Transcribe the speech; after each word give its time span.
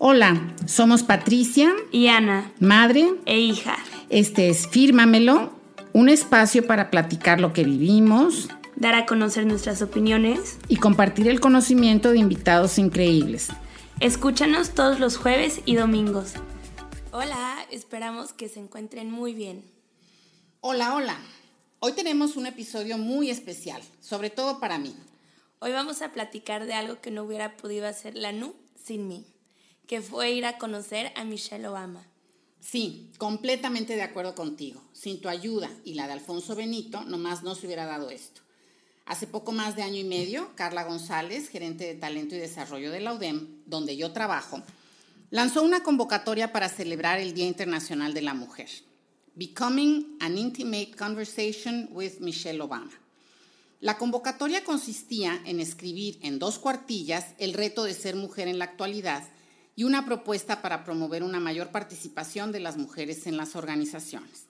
Hola, 0.00 0.54
somos 0.64 1.02
Patricia 1.02 1.74
y 1.90 2.06
Ana, 2.06 2.52
madre 2.60 3.14
e 3.26 3.40
hija. 3.40 3.76
Este 4.10 4.48
es 4.48 4.68
Fírmamelo, 4.68 5.52
un 5.92 6.08
espacio 6.08 6.64
para 6.68 6.88
platicar 6.88 7.40
lo 7.40 7.52
que 7.52 7.64
vivimos, 7.64 8.48
dar 8.76 8.94
a 8.94 9.06
conocer 9.06 9.44
nuestras 9.44 9.82
opiniones 9.82 10.58
y 10.68 10.76
compartir 10.76 11.26
el 11.26 11.40
conocimiento 11.40 12.12
de 12.12 12.18
invitados 12.18 12.78
increíbles. 12.78 13.48
Escúchanos 13.98 14.70
todos 14.70 15.00
los 15.00 15.16
jueves 15.16 15.62
y 15.64 15.74
domingos. 15.74 16.34
Hola, 17.10 17.56
esperamos 17.72 18.32
que 18.32 18.48
se 18.48 18.60
encuentren 18.60 19.10
muy 19.10 19.34
bien. 19.34 19.64
Hola, 20.60 20.94
hola. 20.94 21.16
Hoy 21.80 21.90
tenemos 21.94 22.36
un 22.36 22.46
episodio 22.46 22.98
muy 22.98 23.30
especial, 23.30 23.82
sobre 24.00 24.30
todo 24.30 24.60
para 24.60 24.78
mí. 24.78 24.94
Hoy 25.58 25.72
vamos 25.72 26.02
a 26.02 26.12
platicar 26.12 26.66
de 26.66 26.74
algo 26.74 27.00
que 27.00 27.10
no 27.10 27.24
hubiera 27.24 27.56
podido 27.56 27.88
hacer 27.88 28.14
la 28.14 28.30
NU 28.30 28.54
sin 28.76 29.08
mí 29.08 29.26
que 29.88 30.02
fue 30.02 30.30
ir 30.32 30.44
a 30.44 30.58
conocer 30.58 31.12
a 31.16 31.24
Michelle 31.24 31.66
Obama. 31.66 32.06
Sí, 32.60 33.10
completamente 33.16 33.96
de 33.96 34.02
acuerdo 34.02 34.34
contigo. 34.34 34.82
Sin 34.92 35.20
tu 35.20 35.30
ayuda 35.30 35.70
y 35.82 35.94
la 35.94 36.06
de 36.06 36.12
Alfonso 36.12 36.54
Benito, 36.54 37.02
nomás 37.04 37.42
no 37.42 37.54
se 37.54 37.66
hubiera 37.66 37.86
dado 37.86 38.10
esto. 38.10 38.42
Hace 39.06 39.26
poco 39.26 39.50
más 39.50 39.74
de 39.74 39.82
año 39.82 39.96
y 39.96 40.04
medio, 40.04 40.50
Carla 40.54 40.84
González, 40.84 41.48
gerente 41.48 41.86
de 41.86 41.94
talento 41.94 42.34
y 42.34 42.38
desarrollo 42.38 42.90
de 42.92 43.00
la 43.00 43.14
UDEM, 43.14 43.62
donde 43.64 43.96
yo 43.96 44.12
trabajo, 44.12 44.62
lanzó 45.30 45.62
una 45.62 45.82
convocatoria 45.82 46.52
para 46.52 46.68
celebrar 46.68 47.18
el 47.18 47.32
Día 47.32 47.46
Internacional 47.46 48.12
de 48.12 48.22
la 48.22 48.34
Mujer, 48.34 48.68
Becoming 49.36 50.18
an 50.20 50.36
Intimate 50.36 50.90
Conversation 50.98 51.88
with 51.92 52.20
Michelle 52.20 52.60
Obama. 52.60 52.92
La 53.80 53.96
convocatoria 53.96 54.64
consistía 54.64 55.40
en 55.46 55.60
escribir 55.60 56.18
en 56.20 56.38
dos 56.38 56.58
cuartillas 56.58 57.24
el 57.38 57.54
reto 57.54 57.84
de 57.84 57.94
ser 57.94 58.16
mujer 58.16 58.48
en 58.48 58.58
la 58.58 58.66
actualidad 58.66 59.26
y 59.78 59.84
una 59.84 60.04
propuesta 60.04 60.60
para 60.60 60.82
promover 60.82 61.22
una 61.22 61.38
mayor 61.38 61.68
participación 61.68 62.50
de 62.50 62.58
las 62.58 62.76
mujeres 62.76 63.28
en 63.28 63.36
las 63.36 63.54
organizaciones. 63.54 64.46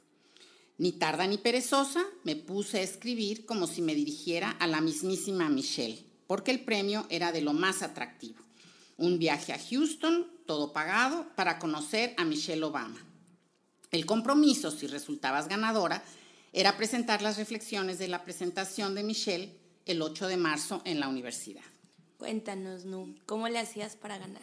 Ni 0.79 0.93
tarda 0.93 1.27
ni 1.27 1.37
perezosa, 1.37 2.03
me 2.25 2.35
puse 2.35 2.79
a 2.79 2.83
escribir 2.83 3.45
como 3.45 3.67
si 3.67 3.83
me 3.83 3.95
dirigiera 3.95 4.53
a 4.53 4.67
la 4.67 4.81
mismísima 4.81 5.51
Michelle, 5.51 6.03
porque 6.27 6.51
el 6.51 6.61
premio 6.61 7.05
era 7.11 7.31
de 7.31 7.43
lo 7.43 7.53
más 7.53 7.83
atractivo. 7.83 8.43
Un 8.97 9.19
viaje 9.19 9.53
a 9.53 9.59
Houston, 9.59 10.27
todo 10.47 10.73
pagado, 10.73 11.27
para 11.37 11.59
conocer 11.59 12.15
a 12.17 12.25
Michelle 12.25 12.65
Obama. 12.65 13.05
El 13.91 14.07
compromiso, 14.07 14.71
si 14.71 14.87
resultabas 14.87 15.47
ganadora, 15.47 16.03
era 16.55 16.79
presentar 16.79 17.21
las 17.21 17.37
reflexiones 17.37 17.99
de 17.99 18.09
la 18.09 18.25
presentación 18.25 18.95
de 18.95 19.03
Michelle 19.03 19.55
el 19.85 20.01
8 20.01 20.27
de 20.27 20.39
marzo 20.39 20.81
en 20.87 21.01
la 21.01 21.09
universidad. 21.09 21.65
Cuéntanos, 22.17 22.87
Nu, 22.87 23.15
¿cómo 23.27 23.47
le 23.49 23.59
hacías 23.59 23.95
para 23.95 24.17
ganar? 24.17 24.41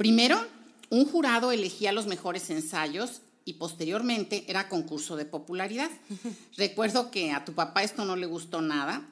Primero, 0.00 0.42
un 0.88 1.04
jurado 1.04 1.52
elegía 1.52 1.92
los 1.92 2.06
mejores 2.06 2.48
ensayos 2.48 3.20
y 3.44 3.52
posteriormente 3.52 4.46
era 4.48 4.70
concurso 4.70 5.14
de 5.14 5.26
popularidad. 5.26 5.90
Recuerdo 6.56 7.10
que 7.10 7.32
a 7.32 7.44
tu 7.44 7.52
papá 7.52 7.82
esto 7.82 8.06
no 8.06 8.16
le 8.16 8.24
gustó 8.24 8.62
nada 8.62 9.06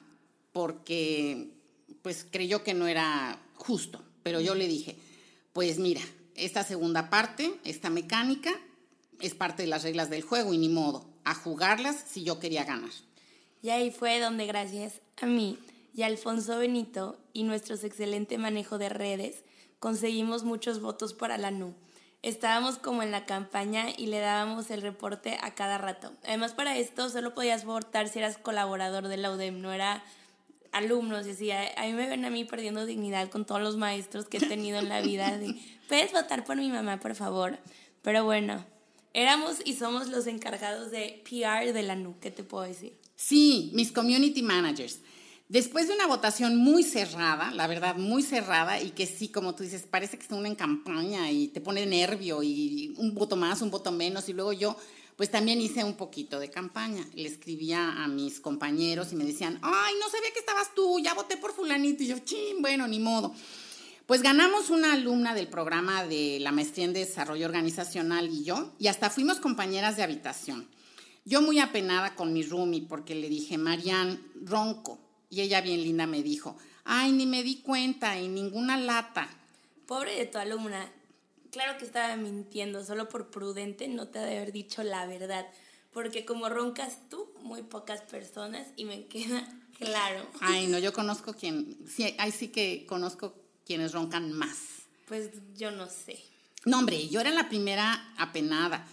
porque 0.51 1.51
pues 2.01 2.25
creyó 2.27 2.63
que 2.63 2.73
no 2.73 2.87
era 2.87 3.39
justo, 3.53 4.03
pero 4.23 4.41
yo 4.41 4.55
le 4.55 4.67
dije, 4.67 4.97
pues 5.53 5.77
mira, 5.77 6.01
esta 6.33 6.63
segunda 6.63 7.11
parte, 7.11 7.53
esta 7.65 7.91
mecánica, 7.91 8.49
es 9.19 9.35
parte 9.35 9.61
de 9.61 9.67
las 9.67 9.83
reglas 9.83 10.09
del 10.09 10.23
juego 10.23 10.55
y 10.55 10.57
ni 10.57 10.69
modo, 10.69 11.05
a 11.23 11.35
jugarlas 11.35 12.03
si 12.09 12.23
yo 12.23 12.39
quería 12.39 12.63
ganar. 12.63 12.89
Y 13.61 13.69
ahí 13.69 13.91
fue 13.91 14.19
donde 14.19 14.47
gracias 14.47 15.01
a 15.21 15.27
mí 15.27 15.59
y 15.93 16.01
a 16.01 16.07
Alfonso 16.07 16.57
Benito 16.57 17.19
y 17.31 17.43
nuestro 17.43 17.75
excelente 17.75 18.39
manejo 18.39 18.79
de 18.79 18.89
redes, 18.89 19.43
conseguimos 19.79 20.43
muchos 20.43 20.81
votos 20.81 21.13
para 21.13 21.37
la 21.37 21.51
NU. 21.51 21.73
Estábamos 22.21 22.77
como 22.77 23.01
en 23.01 23.11
la 23.11 23.25
campaña 23.25 23.87
y 23.97 24.07
le 24.07 24.19
dábamos 24.19 24.69
el 24.71 24.81
reporte 24.81 25.37
a 25.41 25.55
cada 25.55 25.77
rato. 25.77 26.11
Además, 26.23 26.53
para 26.53 26.77
esto 26.77 27.09
solo 27.09 27.33
podías 27.33 27.63
votar 27.63 28.09
si 28.09 28.19
eras 28.19 28.37
colaborador 28.37 29.07
de 29.07 29.17
la 29.17 29.31
UDEM, 29.31 29.61
no 29.61 29.71
era 29.71 30.03
alumnos. 30.73 31.27
Y 31.27 31.31
así, 31.31 31.51
a, 31.51 31.85
mí 31.85 31.93
me 31.93 32.07
ven 32.07 32.25
a 32.25 32.29
mí 32.29 32.43
perdiendo 32.43 32.85
dignidad 32.85 33.29
con 33.29 33.45
todos 33.45 33.61
los 33.61 33.77
maestros 33.77 34.25
que 34.25 34.37
he 34.37 34.41
tenido 34.41 34.79
en 34.79 34.89
la 34.89 35.01
vida. 35.01 35.39
Puedes 35.87 36.11
votar 36.11 36.43
por 36.43 36.57
mi 36.57 36.69
mamá, 36.69 36.99
por 36.99 37.15
favor. 37.15 37.57
Pero 38.01 38.25
bueno, 38.25 38.65
éramos 39.13 39.57
y 39.63 39.75
somos 39.75 40.09
los 40.09 40.27
encargados 40.27 40.91
de 40.91 41.23
PR 41.23 41.71
de 41.71 41.83
la 41.83 41.95
NU. 41.95 42.19
¿Qué 42.19 42.31
te 42.31 42.43
puedo 42.43 42.65
decir? 42.65 42.97
Sí, 43.15 43.71
mis 43.73 43.93
community 43.93 44.41
managers. 44.41 44.99
Después 45.49 45.87
de 45.87 45.95
una 45.95 46.05
votación 46.05 46.57
muy 46.57 46.83
cerrada, 46.83 47.49
la 47.49 47.65
verdad, 47.65 47.95
muy 47.95 48.21
cerrada, 48.21 48.79
y 48.79 48.91
que 48.91 49.07
sí, 49.07 49.29
como 49.29 49.55
tú 49.55 49.63
dices, 49.63 49.81
parece 49.81 50.15
que 50.15 50.21
están 50.21 50.45
en 50.45 50.53
campaña 50.53 51.31
y 51.31 51.47
te 51.47 51.59
pone 51.59 51.87
nervio 51.87 52.43
y 52.43 52.93
un 52.97 53.15
voto 53.15 53.35
más, 53.35 53.63
un 53.63 53.71
voto 53.71 53.91
menos, 53.91 54.29
y 54.29 54.33
luego 54.33 54.53
yo, 54.53 54.77
pues 55.15 55.31
también 55.31 55.59
hice 55.59 55.83
un 55.83 55.95
poquito 55.95 56.39
de 56.39 56.51
campaña. 56.51 57.03
Le 57.15 57.27
escribía 57.27 58.03
a 58.03 58.07
mis 58.07 58.39
compañeros 58.39 59.11
y 59.11 59.15
me 59.15 59.25
decían, 59.25 59.57
ay, 59.63 59.95
no 59.99 60.07
sabía 60.07 60.31
que 60.31 60.39
estabas 60.39 60.75
tú, 60.75 60.99
ya 60.99 61.15
voté 61.15 61.35
por 61.35 61.51
fulanito, 61.51 62.03
y 62.03 62.07
yo, 62.09 62.19
ching, 62.19 62.61
bueno, 62.61 62.87
ni 62.87 62.99
modo. 62.99 63.33
Pues 64.05 64.21
ganamos 64.21 64.69
una 64.69 64.93
alumna 64.93 65.33
del 65.33 65.47
programa 65.47 66.03
de 66.03 66.37
la 66.41 66.51
maestría 66.51 66.85
en 66.85 66.93
desarrollo 66.93 67.47
organizacional 67.47 68.29
y 68.29 68.43
yo, 68.43 68.75
y 68.77 68.85
hasta 68.85 69.09
fuimos 69.09 69.39
compañeras 69.39 69.97
de 69.97 70.03
habitación. 70.03 70.69
Yo 71.25 71.41
muy 71.41 71.57
apenada 71.57 72.13
con 72.13 72.33
mi 72.33 72.43
roomie 72.43 72.85
porque 72.87 73.15
le 73.15 73.29
dije, 73.29 73.57
Marian, 73.57 74.21
ronco, 74.43 75.08
y 75.29 75.41
ella 75.41 75.61
bien 75.61 75.83
linda 75.83 76.07
me 76.07 76.23
dijo, 76.23 76.57
ay, 76.85 77.11
ni 77.11 77.25
me 77.25 77.43
di 77.43 77.61
cuenta 77.61 78.19
y 78.19 78.27
ninguna 78.27 78.77
lata. 78.77 79.29
Pobre 79.85 80.15
de 80.15 80.25
tu 80.25 80.37
alumna. 80.37 80.91
Claro 81.51 81.77
que 81.77 81.85
estaba 81.85 82.15
mintiendo, 82.15 82.83
solo 82.85 83.09
por 83.09 83.31
prudente 83.31 83.87
no 83.87 84.07
te 84.07 84.19
ha 84.19 84.23
de 84.23 84.37
haber 84.37 84.51
dicho 84.51 84.83
la 84.83 85.05
verdad. 85.05 85.47
Porque 85.91 86.25
como 86.25 86.49
roncas 86.49 86.97
tú, 87.09 87.27
muy 87.41 87.63
pocas 87.63 88.01
personas 88.01 88.67
y 88.75 88.85
me 88.85 89.05
queda 89.05 89.47
claro. 89.79 90.27
Ay, 90.41 90.67
no, 90.67 90.77
yo 90.79 90.93
conozco 90.93 91.33
quien, 91.33 91.77
sí, 91.87 92.15
ahí 92.17 92.31
sí 92.31 92.49
que 92.49 92.85
conozco 92.87 93.35
quienes 93.65 93.93
roncan 93.93 94.31
más. 94.33 94.57
Pues 95.07 95.31
yo 95.55 95.71
no 95.71 95.87
sé. 95.87 96.19
No, 96.65 96.79
hombre, 96.79 97.07
yo 97.07 97.21
era 97.21 97.31
la 97.31 97.49
primera 97.49 98.13
apenada 98.17 98.85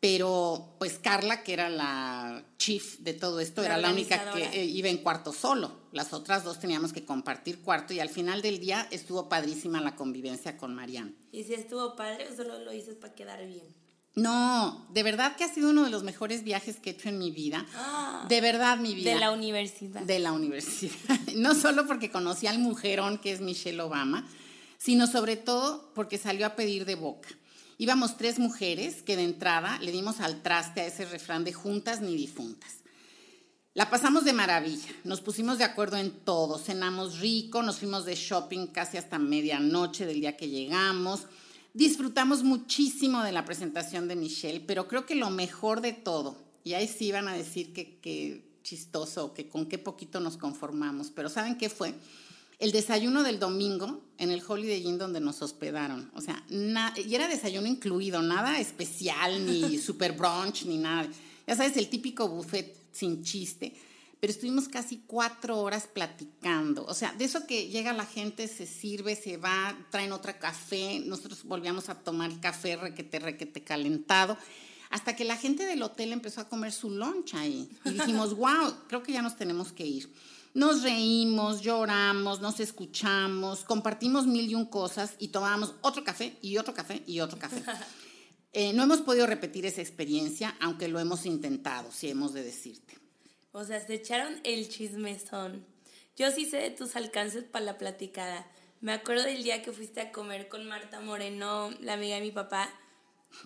pero 0.00 0.76
pues 0.78 0.98
Carla, 1.02 1.42
que 1.42 1.52
era 1.52 1.68
la 1.68 2.44
chief 2.56 2.98
de 2.98 3.14
todo 3.14 3.40
esto, 3.40 3.64
era 3.64 3.76
la 3.78 3.90
única 3.90 4.32
que 4.32 4.44
eh, 4.44 4.64
iba 4.64 4.88
en 4.88 4.98
cuarto 4.98 5.32
solo. 5.32 5.72
Las 5.92 6.12
otras 6.12 6.44
dos 6.44 6.60
teníamos 6.60 6.92
que 6.92 7.04
compartir 7.04 7.62
cuarto 7.62 7.92
y 7.92 8.00
al 8.00 8.08
final 8.08 8.40
del 8.40 8.60
día 8.60 8.86
estuvo 8.90 9.28
padrísima 9.28 9.80
la 9.80 9.96
convivencia 9.96 10.56
con 10.56 10.74
Marianne. 10.74 11.14
¿Y 11.32 11.42
si 11.42 11.54
estuvo 11.54 11.96
padre 11.96 12.28
o 12.32 12.36
solo 12.36 12.60
lo 12.60 12.72
hice 12.72 12.94
para 12.94 13.14
quedar 13.14 13.44
bien? 13.46 13.64
No, 14.14 14.86
de 14.90 15.02
verdad 15.02 15.36
que 15.36 15.44
ha 15.44 15.52
sido 15.52 15.70
uno 15.70 15.84
de 15.84 15.90
los 15.90 16.02
mejores 16.02 16.42
viajes 16.42 16.80
que 16.80 16.90
he 16.90 16.92
hecho 16.92 17.08
en 17.08 17.18
mi 17.18 17.30
vida. 17.30 17.66
Ah, 17.74 18.26
de 18.28 18.40
verdad, 18.40 18.78
mi 18.78 18.94
vida. 18.94 19.14
De 19.14 19.20
la 19.20 19.30
universidad. 19.30 20.02
De 20.02 20.18
la 20.18 20.32
universidad. 20.32 21.18
No 21.36 21.54
solo 21.54 21.86
porque 21.86 22.10
conocí 22.10 22.46
al 22.48 22.58
mujerón 22.58 23.18
que 23.18 23.30
es 23.30 23.40
Michelle 23.40 23.80
Obama, 23.80 24.26
sino 24.76 25.06
sobre 25.06 25.36
todo 25.36 25.92
porque 25.94 26.18
salió 26.18 26.46
a 26.46 26.56
pedir 26.56 26.84
de 26.84 26.96
boca. 26.96 27.28
Íbamos 27.80 28.16
tres 28.16 28.40
mujeres 28.40 29.02
que 29.02 29.14
de 29.14 29.22
entrada 29.22 29.78
le 29.78 29.92
dimos 29.92 30.18
al 30.18 30.42
traste 30.42 30.80
a 30.80 30.86
ese 30.86 31.04
refrán 31.04 31.44
de 31.44 31.52
juntas 31.52 32.00
ni 32.00 32.16
difuntas. 32.16 32.78
La 33.72 33.88
pasamos 33.88 34.24
de 34.24 34.32
maravilla, 34.32 34.88
nos 35.04 35.20
pusimos 35.20 35.58
de 35.58 35.64
acuerdo 35.64 35.96
en 35.96 36.10
todo, 36.10 36.58
cenamos 36.58 37.20
rico, 37.20 37.62
nos 37.62 37.78
fuimos 37.78 38.04
de 38.04 38.16
shopping 38.16 38.66
casi 38.66 38.96
hasta 38.96 39.20
medianoche 39.20 40.04
del 40.04 40.20
día 40.20 40.36
que 40.36 40.48
llegamos, 40.48 41.28
disfrutamos 41.72 42.42
muchísimo 42.42 43.22
de 43.22 43.30
la 43.30 43.44
presentación 43.44 44.08
de 44.08 44.16
Michelle, 44.16 44.58
pero 44.58 44.88
creo 44.88 45.06
que 45.06 45.14
lo 45.14 45.30
mejor 45.30 45.80
de 45.80 45.92
todo, 45.92 46.36
y 46.64 46.72
ahí 46.72 46.88
sí 46.88 47.06
iban 47.06 47.28
a 47.28 47.34
decir 47.34 47.72
que, 47.72 48.00
que 48.00 48.58
chistoso, 48.64 49.32
que 49.32 49.48
con 49.48 49.66
qué 49.66 49.78
poquito 49.78 50.18
nos 50.18 50.36
conformamos, 50.36 51.12
pero 51.14 51.28
¿saben 51.28 51.56
qué 51.56 51.68
fue? 51.68 51.94
El 52.58 52.72
desayuno 52.72 53.22
del 53.22 53.38
domingo 53.38 54.02
en 54.18 54.30
el 54.30 54.42
Holiday 54.46 54.84
Inn 54.84 54.98
donde 54.98 55.20
nos 55.20 55.42
hospedaron. 55.42 56.10
O 56.14 56.20
sea, 56.20 56.44
y 56.48 57.14
era 57.14 57.28
desayuno 57.28 57.68
incluido, 57.68 58.20
nada 58.20 58.58
especial, 58.58 59.46
ni 59.46 59.78
super 59.78 60.12
brunch, 60.12 60.64
ni 60.64 60.76
nada. 60.76 61.08
Ya 61.46 61.56
sabes, 61.56 61.76
el 61.76 61.88
típico 61.88 62.28
buffet 62.28 62.76
sin 62.92 63.22
chiste. 63.22 63.74
Pero 64.20 64.32
estuvimos 64.32 64.66
casi 64.66 65.02
cuatro 65.06 65.60
horas 65.60 65.86
platicando. 65.86 66.84
O 66.86 66.94
sea, 66.94 67.12
de 67.12 67.24
eso 67.24 67.46
que 67.46 67.68
llega 67.68 67.92
la 67.92 68.04
gente, 68.04 68.48
se 68.48 68.66
sirve, 68.66 69.14
se 69.14 69.36
va, 69.36 69.78
traen 69.92 70.10
otro 70.10 70.32
café. 70.40 71.00
Nosotros 71.04 71.44
volvíamos 71.44 71.88
a 71.88 71.94
tomar 71.94 72.32
el 72.32 72.40
café 72.40 72.76
requete, 72.76 73.20
requete 73.20 73.62
calentado. 73.62 74.36
Hasta 74.90 75.14
que 75.14 75.24
la 75.24 75.36
gente 75.36 75.66
del 75.66 75.82
hotel 75.82 76.12
empezó 76.12 76.40
a 76.40 76.48
comer 76.48 76.72
su 76.72 76.90
lunch 76.90 77.34
ahí. 77.34 77.70
Y 77.84 77.90
dijimos, 77.90 78.34
wow, 78.36 78.74
creo 78.88 79.04
que 79.04 79.12
ya 79.12 79.22
nos 79.22 79.36
tenemos 79.36 79.72
que 79.72 79.86
ir. 79.86 80.12
Nos 80.54 80.82
reímos, 80.82 81.60
lloramos, 81.60 82.40
nos 82.40 82.60
escuchamos, 82.60 83.64
compartimos 83.64 84.26
mil 84.26 84.50
y 84.50 84.54
un 84.54 84.66
cosas 84.66 85.14
y 85.18 85.28
tomamos 85.28 85.74
otro 85.82 86.04
café 86.04 86.36
y 86.42 86.56
otro 86.56 86.74
café 86.74 87.02
y 87.06 87.20
otro 87.20 87.38
café. 87.38 87.62
Eh, 88.54 88.72
no 88.72 88.82
hemos 88.82 89.02
podido 89.02 89.26
repetir 89.26 89.66
esa 89.66 89.82
experiencia, 89.82 90.56
aunque 90.58 90.88
lo 90.88 90.98
hemos 90.98 91.26
intentado, 91.26 91.92
si 91.92 92.08
hemos 92.08 92.32
de 92.32 92.42
decirte. 92.42 92.94
O 93.52 93.62
sea, 93.62 93.78
se 93.78 93.92
echaron 93.94 94.40
el 94.42 94.70
chismezón. 94.70 95.66
Yo 96.16 96.30
sí 96.30 96.46
sé 96.46 96.56
de 96.56 96.70
tus 96.70 96.96
alcances 96.96 97.44
para 97.44 97.64
la 97.64 97.78
platicada, 97.78 98.50
Me 98.80 98.92
acuerdo 98.92 99.24
del 99.24 99.42
día 99.42 99.62
que 99.62 99.72
fuiste 99.72 100.00
a 100.00 100.12
comer 100.12 100.48
con 100.48 100.66
Marta 100.66 101.00
Moreno, 101.00 101.70
la 101.80 101.92
amiga 101.92 102.16
de 102.16 102.22
mi 102.22 102.30
papá, 102.30 102.70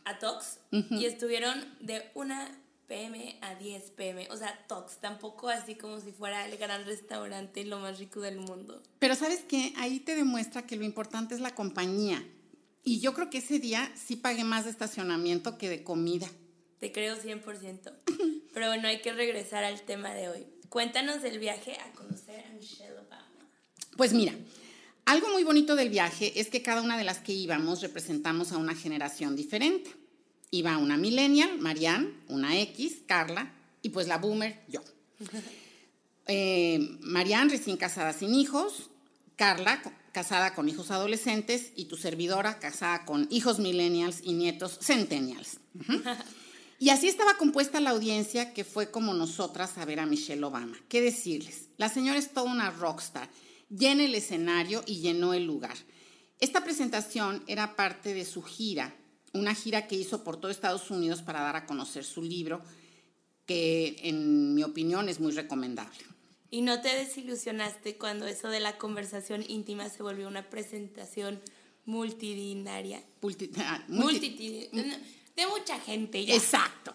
a 0.05 0.19
Tox, 0.19 0.61
y 0.71 1.05
estuvieron 1.07 1.65
de 1.81 2.11
una 2.15 2.62
pm 2.93 3.39
a 3.41 3.55
10 3.55 3.93
pm, 3.93 4.29
o 4.31 4.37
sea, 4.37 4.67
Tox, 4.69 4.99
tampoco 4.99 5.49
así 5.49 5.77
como 5.77 5.99
si 5.99 6.13
fuera 6.13 6.47
el 6.47 6.59
gran 6.59 6.85
restaurante 6.85 7.65
lo 7.65 7.79
más 7.79 7.99
rico 7.99 8.21
del 8.21 8.37
mundo. 8.37 8.83
Pero 8.99 9.15
sabes 9.15 9.41
qué, 9.49 9.73
ahí 9.79 9.99
te 10.01 10.15
demuestra 10.15 10.67
que 10.67 10.77
lo 10.77 10.85
importante 10.85 11.35
es 11.35 11.41
la 11.41 11.55
compañía. 11.55 12.23
Y 12.85 13.01
yo 13.01 13.15
creo 13.15 13.31
que 13.31 13.39
ese 13.39 13.59
día 13.61 13.91
sí 13.97 14.17
pagué 14.17 14.45
más 14.45 14.65
de 14.65 14.73
estacionamiento 14.73 15.57
que 15.57 15.71
de 15.71 15.83
comida. 15.83 16.29
Te 16.81 16.93
creo 16.93 17.17
100%. 17.17 17.93
Pero 18.53 18.67
bueno, 18.67 18.89
hay 18.89 19.01
que 19.01 19.15
regresar 19.15 19.65
al 19.65 19.81
tema 19.81 20.13
de 20.13 20.29
hoy. 20.29 20.47
Cuéntanos 20.69 21.23
del 21.23 21.39
viaje 21.39 21.79
a 21.79 21.93
conocer 21.95 22.45
a 22.45 22.51
Michelle 22.51 22.93
Obama. 22.93 23.49
Pues 23.97 24.13
mira, 24.13 24.35
algo 25.07 25.31
muy 25.31 25.45
bonito 25.45 25.77
del 25.77 25.89
viaje 25.89 26.39
es 26.39 26.49
que 26.49 26.61
cada 26.61 26.83
una 26.83 26.99
de 26.99 27.05
las 27.05 27.21
que 27.21 27.33
íbamos 27.33 27.81
representamos 27.81 28.53
a 28.53 28.59
una 28.59 28.75
generación 28.75 29.35
diferente. 29.35 30.02
Iba 30.53 30.79
una 30.79 30.97
millennial, 30.97 31.59
Marianne, 31.59 32.13
una 32.29 32.57
X, 32.61 32.99
Carla, 33.07 33.53
y 33.83 33.89
pues 33.89 34.07
la 34.07 34.19
boomer, 34.19 34.63
yo. 34.69 34.81
Eh, 36.27 36.99
Marianne 37.01 37.51
recién 37.51 37.77
casada 37.77 38.13
sin 38.13 38.33
hijos, 38.33 38.91
Carla 39.35 39.83
casada 40.13 40.55
con 40.55 40.69
hijos 40.69 40.93
adolescentes 40.93 41.73
y 41.75 41.87
tu 41.87 41.97
servidora 41.97 42.61
casada 42.61 43.05
con 43.05 43.27
hijos 43.31 43.59
millennials 43.59 44.21
y 44.23 44.35
nietos 44.35 44.79
centennials. 44.81 45.59
Y 46.79 46.91
así 46.91 47.09
estaba 47.09 47.37
compuesta 47.39 47.81
la 47.81 47.91
audiencia 47.91 48.53
que 48.53 48.63
fue 48.63 48.91
como 48.91 49.15
nosotras 49.15 49.79
a 49.79 49.85
ver 49.85 49.99
a 49.99 50.07
Michelle 50.07 50.45
Obama. 50.45 50.77
¿Qué 50.89 51.01
decirles? 51.01 51.71
La 51.77 51.89
señora 51.89 52.19
es 52.19 52.33
toda 52.33 52.53
una 52.53 52.71
rockstar 52.71 53.29
llena 53.77 54.05
el 54.05 54.15
escenario 54.15 54.83
y 54.87 55.01
llenó 55.01 55.35
el 55.35 55.45
lugar. 55.45 55.77
Esta 56.41 56.65
presentación 56.65 57.43
era 57.47 57.77
parte 57.77 58.15
de 58.15 58.25
su 58.25 58.43
gira, 58.43 58.95
una 59.33 59.55
gira 59.55 59.87
que 59.87 59.97
hizo 59.97 60.25
por 60.25 60.37
todo 60.37 60.51
Estados 60.51 60.91
Unidos 60.91 61.23
para 61.23 61.41
dar 61.41 61.57
a 61.57 61.67
conocer 61.67 62.05
su 62.05 62.23
libro, 62.23 62.63
que 63.47 63.97
en 64.03 64.55
mi 64.55 64.63
opinión 64.63 65.09
es 65.09 65.21
muy 65.21 65.33
recomendable. 65.33 65.99
¿Y 66.51 66.61
no 66.61 66.81
te 66.81 66.95
desilusionaste 66.95 67.97
cuando 67.97 68.27
eso 68.27 68.49
de 68.49 68.61
la 68.61 68.77
conversación 68.77 69.45
íntima 69.49 69.89
se 69.89 70.03
volvió 70.03 70.29
una 70.29 70.51
presentación 70.51 71.41
multidinaria? 71.87 73.03
Ah, 73.57 73.83
de 73.89 75.47
mucha 75.47 75.81
gente 75.81 76.25
ya. 76.25 76.35
Exacto. 76.35 76.93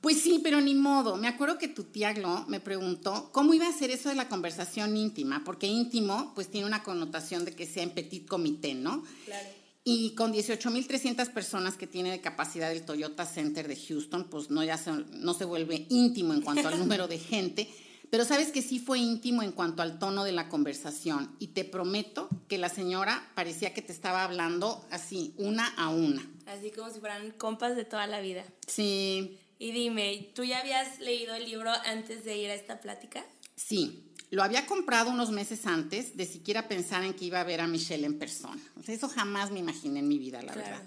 Pues 0.00 0.22
sí, 0.22 0.40
pero 0.42 0.60
ni 0.60 0.74
modo. 0.74 1.16
Me 1.16 1.28
acuerdo 1.28 1.58
que 1.58 1.68
tu 1.68 1.84
tía 1.84 2.12
Glo 2.14 2.46
me 2.48 2.60
preguntó 2.60 3.30
cómo 3.32 3.52
iba 3.52 3.68
a 3.68 3.72
ser 3.72 3.90
eso 3.90 4.08
de 4.08 4.14
la 4.14 4.28
conversación 4.28 4.96
íntima, 4.96 5.42
porque 5.44 5.66
íntimo 5.66 6.32
pues 6.34 6.48
tiene 6.48 6.66
una 6.66 6.82
connotación 6.82 7.44
de 7.44 7.54
que 7.54 7.66
sea 7.66 7.82
en 7.82 7.90
petit 7.90 8.26
comité, 8.26 8.74
¿no? 8.74 9.04
Claro. 9.26 9.48
Y 9.82 10.14
con 10.14 10.32
18.300 10.32 11.32
personas 11.32 11.76
que 11.76 11.86
tiene 11.86 12.10
de 12.10 12.20
capacidad 12.20 12.70
el 12.70 12.84
Toyota 12.84 13.24
Center 13.24 13.66
de 13.66 13.76
Houston, 13.76 14.28
pues 14.28 14.50
no, 14.50 14.62
ya 14.62 14.76
se, 14.76 14.92
no 14.92 15.32
se 15.32 15.46
vuelve 15.46 15.86
íntimo 15.88 16.34
en 16.34 16.42
cuanto 16.42 16.68
al 16.68 16.78
número 16.78 17.08
de 17.08 17.18
gente, 17.18 17.68
pero 18.10 18.24
sabes 18.24 18.50
que 18.50 18.60
sí 18.60 18.78
fue 18.78 18.98
íntimo 18.98 19.42
en 19.42 19.52
cuanto 19.52 19.82
al 19.82 19.98
tono 19.98 20.24
de 20.24 20.32
la 20.32 20.48
conversación. 20.48 21.34
Y 21.38 21.48
te 21.48 21.64
prometo 21.64 22.28
que 22.48 22.58
la 22.58 22.68
señora 22.68 23.30
parecía 23.34 23.72
que 23.72 23.82
te 23.82 23.92
estaba 23.92 24.24
hablando 24.24 24.84
así, 24.90 25.32
una 25.38 25.66
a 25.76 25.88
una. 25.88 26.28
Así 26.46 26.72
como 26.72 26.90
si 26.90 26.98
fueran 26.98 27.30
compas 27.32 27.76
de 27.76 27.84
toda 27.84 28.06
la 28.08 28.20
vida. 28.20 28.44
Sí. 28.66 29.38
Y 29.58 29.70
dime, 29.70 30.30
¿tú 30.34 30.42
ya 30.42 30.58
habías 30.58 30.98
leído 30.98 31.34
el 31.34 31.44
libro 31.44 31.70
antes 31.84 32.24
de 32.24 32.36
ir 32.36 32.50
a 32.50 32.54
esta 32.54 32.80
plática? 32.80 33.24
Sí, 33.54 34.09
lo 34.30 34.42
había 34.42 34.66
comprado 34.66 35.10
unos 35.10 35.30
meses 35.30 35.66
antes 35.66 36.16
de 36.16 36.24
siquiera 36.24 36.68
pensar 36.68 37.04
en 37.04 37.14
que 37.14 37.24
iba 37.24 37.40
a 37.40 37.44
ver 37.44 37.60
a 37.60 37.66
Michelle 37.66 38.06
en 38.06 38.18
persona. 38.18 38.62
eso 38.86 39.08
jamás 39.08 39.50
me 39.50 39.58
imaginé 39.58 39.98
en 39.98 40.08
mi 40.08 40.18
vida, 40.18 40.40
la 40.42 40.54
verdad. 40.54 40.82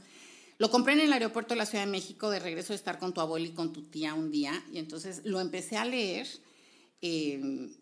Lo 0.59 0.71
compré 0.71 0.93
en 0.93 1.01
el 1.01 1.13
aeropuerto 1.13 1.53
de 1.53 1.57
la 1.57 1.65
Ciudad 1.65 1.83
de 1.85 1.91
México 1.91 2.29
de 2.29 2.39
regreso 2.39 2.73
de 2.73 2.77
estar 2.77 2.99
con 2.99 3.13
tu 3.13 3.21
abuela 3.21 3.47
y 3.47 3.51
con 3.51 3.73
tu 3.73 3.81
tía 3.83 4.13
un 4.13 4.31
día 4.31 4.63
y 4.71 4.77
entonces 4.77 5.21
lo 5.25 5.41
empecé 5.41 5.77
a 5.77 5.83
leer 5.83 6.27
eh, 7.01 7.41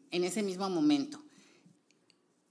en 0.10 0.24
ese 0.24 0.42
mismo 0.42 0.70
momento. 0.70 1.22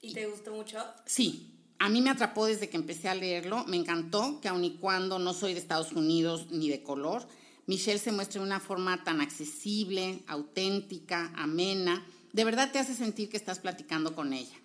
¿Y 0.00 0.12
te 0.12 0.26
gustó 0.26 0.52
mucho? 0.52 0.78
Sí, 1.04 1.50
a 1.80 1.88
mí 1.88 2.00
me 2.02 2.10
atrapó 2.10 2.46
desde 2.46 2.68
que 2.68 2.76
empecé 2.76 3.08
a 3.08 3.14
leerlo, 3.14 3.64
me 3.66 3.76
encantó 3.76 4.40
que 4.40 4.48
aun 4.48 4.62
y 4.64 4.76
cuando 4.76 5.18
no 5.18 5.32
soy 5.32 5.54
de 5.54 5.60
Estados 5.60 5.92
Unidos 5.92 6.46
ni 6.50 6.68
de 6.68 6.82
color, 6.82 7.26
Michelle 7.66 7.98
se 7.98 8.12
muestra 8.12 8.40
de 8.40 8.46
una 8.46 8.60
forma 8.60 9.02
tan 9.02 9.20
accesible, 9.20 10.22
auténtica, 10.26 11.32
amena. 11.34 12.06
De 12.32 12.44
verdad 12.44 12.70
te 12.72 12.78
hace 12.78 12.94
sentir 12.94 13.28
que 13.28 13.36
estás 13.36 13.58
platicando 13.58 14.14
con 14.14 14.32
ella. 14.32 14.56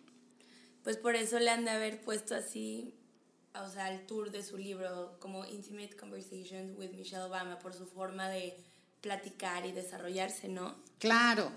Pues 0.84 0.98
por 0.98 1.16
eso 1.16 1.40
le 1.40 1.50
han 1.50 1.66
de 1.66 1.72
haber 1.72 2.02
puesto 2.02 2.36
así, 2.36 2.94
o 3.56 3.70
sea, 3.70 3.92
el 3.92 4.06
tour 4.06 4.32
de 4.32 4.44
su 4.44 4.58
libro 4.58 5.18
como 5.20 5.46
Intimate 5.46 5.96
Conversations 5.96 6.78
with 6.78 6.92
Michelle 6.92 7.24
Obama, 7.24 7.58
por 7.58 7.74
su 7.74 7.88
forma 7.88 8.30
de 8.30 8.56
platicar 9.02 9.66
y 9.66 9.72
desarrollarse, 9.72 10.48
¿no? 10.48 10.76
Claro. 11.00 11.52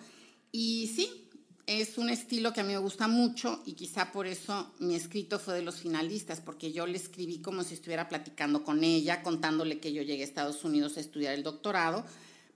Y 0.50 0.90
sí, 0.94 1.28
es 1.68 1.98
un 1.98 2.08
estilo 2.08 2.54
que 2.54 2.62
a 2.62 2.64
mí 2.64 2.72
me 2.72 2.78
gusta 2.78 3.08
mucho 3.08 3.62
y 3.66 3.74
quizá 3.74 4.10
por 4.10 4.26
eso 4.26 4.72
mi 4.78 4.94
escrito 4.94 5.38
fue 5.38 5.54
de 5.54 5.62
los 5.62 5.76
finalistas, 5.76 6.40
porque 6.40 6.72
yo 6.72 6.86
le 6.86 6.96
escribí 6.96 7.42
como 7.42 7.62
si 7.62 7.74
estuviera 7.74 8.08
platicando 8.08 8.64
con 8.64 8.82
ella, 8.82 9.22
contándole 9.22 9.78
que 9.78 9.92
yo 9.92 10.00
llegué 10.00 10.22
a 10.22 10.24
Estados 10.24 10.64
Unidos 10.64 10.96
a 10.96 11.00
estudiar 11.00 11.34
el 11.34 11.42
doctorado, 11.42 12.06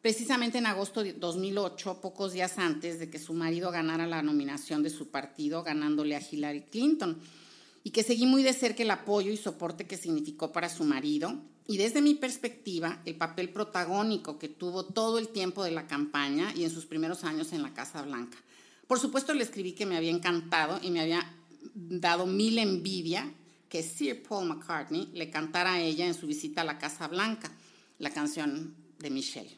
precisamente 0.03 0.59
en 0.59 0.67
agosto 0.67 1.03
de 1.03 1.13
2008, 1.15 2.01
pocos 2.01 2.33
días 2.33 2.59
antes 2.59 2.99
de 2.99 3.09
que 3.09 3.21
su 3.21 3.33
marido 3.33 3.71
ganara 3.71 4.07
la 4.07 4.21
nominación 4.21 4.83
de 4.83 4.91
su 4.91 5.09
partido, 5.11 5.63
ganándole 5.63 6.17
a 6.17 6.21
Hillary 6.21 6.63
Clinton, 6.63 7.19
y 7.85 7.91
que 7.91 8.03
seguí 8.03 8.27
muy 8.27 8.43
de 8.43 8.53
cerca 8.53 8.83
el 8.83 8.91
apoyo 8.91 9.31
y 9.33 9.37
soporte 9.37 9.87
que 9.87 9.97
significó 9.97 10.53
para 10.53 10.69
su 10.69 10.85
marido, 10.85 11.41
y 11.69 11.77
desde 11.77 12.03
mi 12.03 12.15
perspectiva, 12.15 13.01
el 13.05 13.15
papel 13.15 13.51
protagónico 13.51 14.39
que 14.39 14.49
tuvo 14.49 14.85
todo 14.85 15.19
el 15.19 15.29
tiempo 15.29 15.63
de 15.63 15.71
la 15.71 15.87
campaña 15.87 16.53
y 16.55 16.65
en 16.65 16.71
sus 16.71 16.87
primeros 16.87 17.23
años 17.23 17.53
en 17.53 17.63
la 17.63 17.73
Casa 17.73 18.03
Blanca. 18.03 18.37
Por 18.89 18.99
supuesto 18.99 19.33
le 19.33 19.45
escribí 19.45 19.73
que 19.73 19.87
me 19.87 19.97
había 19.97 20.11
encantado 20.11 20.81
y 20.83 20.91
me 20.91 21.01
había 21.01 21.25
dado 21.75 22.27
mil 22.27 22.59
envidia 22.59 23.33
que 23.69 23.83
Sir 23.83 24.23
Paul 24.23 24.49
McCartney 24.49 25.11
le 25.15 25.31
cantara 25.31 25.75
a 25.75 25.81
ella 25.81 26.07
en 26.07 26.15
su 26.15 26.27
visita 26.27 26.61
a 26.61 26.65
la 26.65 26.79
Casa 26.79 27.07
Blanca 27.09 27.51
la 27.99 28.11
canción 28.11 28.75
de 28.99 29.11
Michelle, 29.11 29.57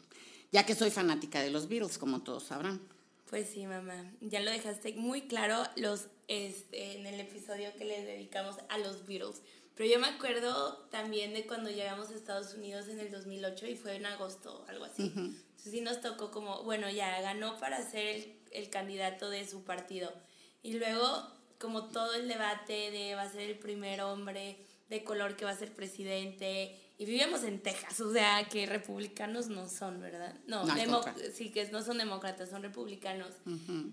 ya 0.55 0.65
que 0.65 0.75
soy 0.75 0.91
fanática 0.91 1.43
de 1.43 1.51
los 1.51 1.69
Beatles, 1.69 1.99
como 1.99 2.23
todos 2.23 2.45
sabrán. 2.45 2.81
Pues 3.29 3.51
sí, 3.51 3.67
mamá, 3.67 4.11
ya 4.23 4.41
lo 4.41 4.51
dejaste 4.51 4.95
muy 4.95 5.23
claro 5.23 5.63
los, 5.77 6.07
este, 6.29 6.97
en 6.97 7.07
el 7.07 7.21
episodio 7.21 7.75
que 7.77 7.85
le 7.85 8.03
dedicamos 8.05 8.57
a 8.71 8.79
los 8.79 9.07
Beatles. 9.07 9.43
Pero 9.75 9.91
yo 9.91 9.99
me 9.99 10.07
acuerdo 10.07 10.87
también 10.91 11.35
de 11.35 11.47
cuando 11.47 11.69
llegamos 11.69 12.09
a 12.11 12.15
Estados 12.15 12.55
Unidos 12.55 12.89
en 12.89 13.01
el 13.01 13.11
2008 13.11 13.67
y 13.67 13.77
fue 13.77 13.97
en 13.97 14.07
agosto, 14.07 14.65
algo 14.69 14.85
así. 14.85 15.13
Entonces 15.15 15.73
sí 15.73 15.81
nos 15.83 16.01
tocó 16.01 16.31
como, 16.31 16.63
bueno, 16.63 16.89
ya 16.89 17.21
ganó 17.21 17.59
para 17.59 17.83
ser 17.83 18.07
el 18.07 18.35
el 18.55 18.71
candidato 18.71 19.29
de 19.29 19.47
su 19.47 19.65
partido. 19.65 20.11
Y 20.63 20.75
luego, 20.75 21.29
como 21.59 21.89
todo 21.89 22.15
el 22.15 22.29
debate 22.29 22.91
de 22.91 23.15
va 23.15 23.23
a 23.23 23.31
ser 23.31 23.43
el 23.43 23.59
primer 23.59 24.01
hombre 24.01 24.57
de 24.89 25.05
color 25.05 25.37
que 25.37 25.45
va 25.45 25.51
a 25.51 25.57
ser 25.57 25.75
presidente, 25.75 26.79
y 26.97 27.07
vivíamos 27.07 27.43
en 27.43 27.61
Texas, 27.61 28.01
o 28.01 28.13
sea, 28.13 28.45
que 28.49 28.67
republicanos 28.67 29.49
no 29.49 29.69
son, 29.69 30.01
¿verdad? 30.01 30.35
No, 30.47 30.65
sí, 31.33 31.51
que 31.51 31.69
no 31.71 31.83
son 31.83 31.99
demócratas, 31.99 32.51
son 32.51 32.63
republicanos. 32.63 33.33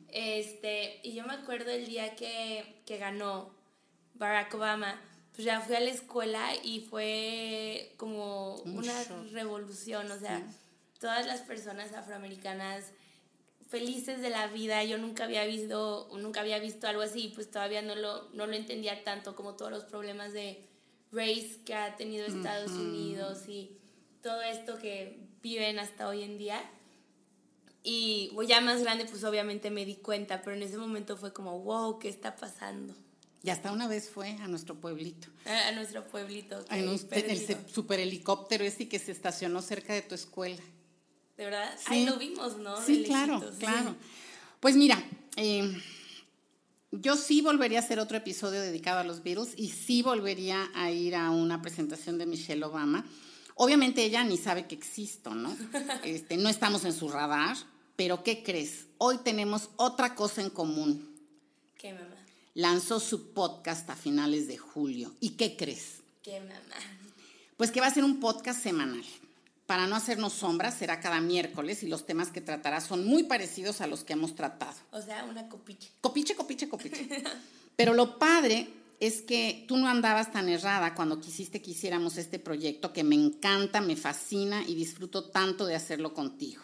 este, 0.09 0.99
y 1.03 1.13
yo 1.13 1.25
me 1.25 1.33
acuerdo 1.33 1.71
el 1.71 1.87
día 1.87 2.15
que, 2.15 2.81
que 2.85 2.97
ganó 2.97 3.49
Barack 4.13 4.53
Obama, 4.53 5.01
pues 5.33 5.45
ya 5.45 5.61
fui 5.61 5.75
a 5.75 5.79
la 5.79 5.89
escuela 5.89 6.49
y 6.63 6.81
fue 6.81 7.93
como 7.97 8.55
una 8.57 8.93
revolución, 9.31 10.11
o 10.11 10.19
sea, 10.19 10.45
todas 10.99 11.25
las 11.25 11.41
personas 11.41 11.93
afroamericanas 11.93 12.85
felices 13.67 14.21
de 14.21 14.29
la 14.29 14.47
vida. 14.47 14.83
Yo 14.83 14.97
nunca 14.99 15.23
había 15.23 15.45
visto, 15.45 16.09
nunca 16.19 16.41
había 16.41 16.59
visto 16.59 16.87
algo 16.87 17.01
así, 17.01 17.31
pues 17.33 17.49
todavía 17.49 17.81
no 17.81 17.95
lo, 17.95 18.29
no 18.33 18.45
lo 18.45 18.53
entendía 18.53 19.03
tanto 19.03 19.35
como 19.35 19.55
todos 19.55 19.71
los 19.71 19.85
problemas 19.85 20.33
de 20.33 20.67
race 21.11 21.59
que 21.65 21.73
ha 21.73 21.95
tenido 21.95 22.25
Estados 22.25 22.71
Unidos 22.71 23.47
y 23.47 23.77
todo 24.21 24.41
esto 24.41 24.77
que 24.77 25.19
viven 25.41 25.79
hasta 25.79 26.07
hoy 26.07 26.23
en 26.23 26.37
día. 26.37 26.61
Y 27.83 28.31
ya 28.47 28.61
más 28.61 28.81
grande, 28.81 29.05
pues 29.05 29.23
obviamente 29.23 29.71
me 29.71 29.85
di 29.85 29.95
cuenta, 29.95 30.41
pero 30.41 30.55
en 30.55 30.63
ese 30.63 30.77
momento 30.77 31.17
fue 31.17 31.33
como, 31.33 31.59
wow, 31.59 31.97
¿qué 31.99 32.09
está 32.09 32.35
pasando? 32.35 32.93
Y 33.43 33.49
hasta 33.49 33.71
una 33.71 33.87
vez 33.87 34.09
fue 34.09 34.29
a 34.33 34.47
nuestro 34.47 34.75
pueblito. 34.75 35.27
A, 35.45 35.71
nuestro 35.71 36.05
pueblito. 36.07 36.63
En 36.69 36.87
el 36.87 37.67
super 37.67 37.99
helicóptero 37.99 38.63
ese 38.63 38.87
que 38.87 38.99
se 38.99 39.11
estacionó 39.11 39.63
cerca 39.63 39.93
de 39.93 40.03
tu 40.03 40.13
escuela 40.13 40.61
de 41.41 41.45
verdad. 41.45 41.75
Ahí 41.87 42.05
lo 42.05 42.17
vimos, 42.17 42.57
¿no? 42.57 42.79
Sí, 42.85 43.03
claro, 43.03 43.41
claro. 43.57 43.95
Pues 44.59 44.75
mira, 44.75 45.03
eh, 45.37 45.75
yo 46.91 47.15
sí 47.15 47.41
volvería 47.41 47.79
a 47.79 47.83
hacer 47.83 47.99
otro 47.99 48.17
episodio 48.17 48.61
dedicado 48.61 48.99
a 48.99 49.03
los 49.03 49.23
Beatles 49.23 49.53
y 49.57 49.69
sí 49.69 50.01
volvería 50.01 50.69
a 50.75 50.91
ir 50.91 51.15
a 51.15 51.31
una 51.31 51.61
presentación 51.61 52.17
de 52.17 52.25
Michelle 52.25 52.63
Obama. 52.63 53.05
Obviamente 53.55 54.03
ella 54.03 54.23
ni 54.23 54.37
sabe 54.37 54.67
que 54.67 54.75
existo, 54.75 55.33
¿no? 55.35 55.55
Este, 56.03 56.37
no 56.37 56.49
estamos 56.49 56.85
en 56.85 56.93
su 56.93 57.09
radar, 57.09 57.57
pero 57.95 58.23
¿qué 58.23 58.43
crees? 58.43 58.87
Hoy 58.97 59.17
tenemos 59.23 59.69
otra 59.75 60.15
cosa 60.15 60.41
en 60.41 60.49
común. 60.49 61.09
¿Qué, 61.77 61.93
mamá? 61.93 62.21
lanzó 62.53 62.99
su 62.99 63.31
podcast 63.33 63.89
a 63.89 63.95
finales 63.95 64.47
de 64.47 64.57
julio. 64.57 65.13
¿Y 65.19 65.31
qué 65.31 65.55
crees? 65.55 66.01
¿Qué 66.23 66.39
mamá? 66.39 66.75
Pues 67.57 67.71
que 67.71 67.81
va 67.81 67.87
a 67.87 67.93
ser 67.93 68.03
un 68.03 68.19
podcast 68.19 68.61
semanal. 68.61 69.03
Para 69.71 69.87
no 69.87 69.95
hacernos 69.95 70.33
sombras, 70.33 70.73
será 70.73 70.99
cada 70.99 71.21
miércoles 71.21 71.81
y 71.81 71.87
los 71.87 72.05
temas 72.05 72.29
que 72.29 72.41
tratará 72.41 72.81
son 72.81 73.07
muy 73.07 73.23
parecidos 73.23 73.79
a 73.79 73.87
los 73.87 74.03
que 74.03 74.11
hemos 74.11 74.35
tratado. 74.35 74.75
O 74.91 75.01
sea, 75.01 75.23
una 75.23 75.47
copiche. 75.47 75.91
Copiche, 76.01 76.35
copiche, 76.35 76.67
copiche. 76.67 77.07
Pero 77.77 77.93
lo 77.93 78.19
padre 78.19 78.67
es 78.99 79.21
que 79.21 79.63
tú 79.69 79.77
no 79.77 79.87
andabas 79.87 80.33
tan 80.33 80.49
errada 80.49 80.93
cuando 80.93 81.21
quisiste 81.21 81.61
que 81.61 81.71
hiciéramos 81.71 82.17
este 82.17 82.37
proyecto 82.37 82.91
que 82.91 83.05
me 83.05 83.15
encanta, 83.15 83.79
me 83.79 83.95
fascina 83.95 84.61
y 84.67 84.75
disfruto 84.75 85.29
tanto 85.29 85.65
de 85.65 85.75
hacerlo 85.75 86.13
contigo. 86.13 86.63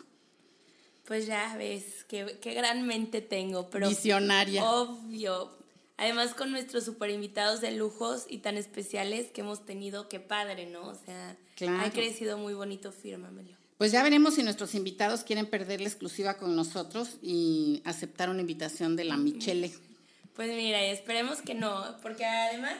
Pues 1.06 1.28
ya 1.28 1.56
ves, 1.56 2.04
qué, 2.10 2.38
qué 2.42 2.56
gran 2.56 2.86
mente 2.86 3.22
tengo, 3.22 3.70
pero... 3.70 3.88
Visionaria. 3.88 4.66
Obvio. 4.66 5.58
Además 5.98 6.36
con 6.36 6.52
nuestros 6.52 6.86
super 6.86 7.10
invitados 7.10 7.60
de 7.60 7.72
lujos 7.72 8.26
y 8.30 8.38
tan 8.38 8.56
especiales 8.56 9.32
que 9.32 9.42
hemos 9.42 9.66
tenido, 9.66 10.08
qué 10.10 10.20
padre, 10.20 10.68
¿no? 10.68 10.88
O 10.88 10.96
sea, 10.96 11.36
ha 11.80 11.92
crecido 11.92 12.38
muy 12.38 12.54
bonito, 12.54 12.92
fírmamelo. 12.92 13.58
Pues 13.80 13.92
ya 13.92 14.04
veremos 14.04 14.36
si 14.36 14.44
nuestros 14.44 14.76
invitados 14.76 15.24
quieren 15.24 15.48
perder 15.48 15.82
la 15.82 15.88
exclusiva 15.88 16.38
con 16.38 16.56
nosotros 16.56 17.18
y 17.22 17.82
aceptar 17.84 18.30
una 18.30 18.42
invitación 18.42 18.96
de 18.96 19.06
la 19.06 19.18
Michelle. 19.18 19.72
Pues 20.36 20.50
mira, 20.56 20.84
esperemos 20.84 21.42
que 21.42 21.56
no, 21.56 21.98
porque 22.04 22.26
además 22.26 22.78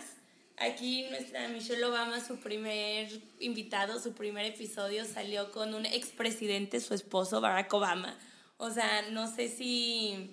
aquí 0.58 1.06
nuestra 1.10 1.48
Michelle 1.50 1.84
Obama, 1.86 2.24
su 2.24 2.38
primer 2.38 3.10
invitado, 3.40 4.00
su 4.00 4.14
primer 4.14 4.46
episodio 4.46 5.06
salió 5.06 5.52
con 5.52 5.74
un 5.74 5.88
expresidente, 5.88 6.80
su 6.80 6.94
esposo 6.94 7.42
Barack 7.42 7.74
Obama. 7.74 8.16
O 8.58 8.72
sea, 8.72 9.10
no 9.12 9.34
sé 9.34 9.50
si 9.50 10.32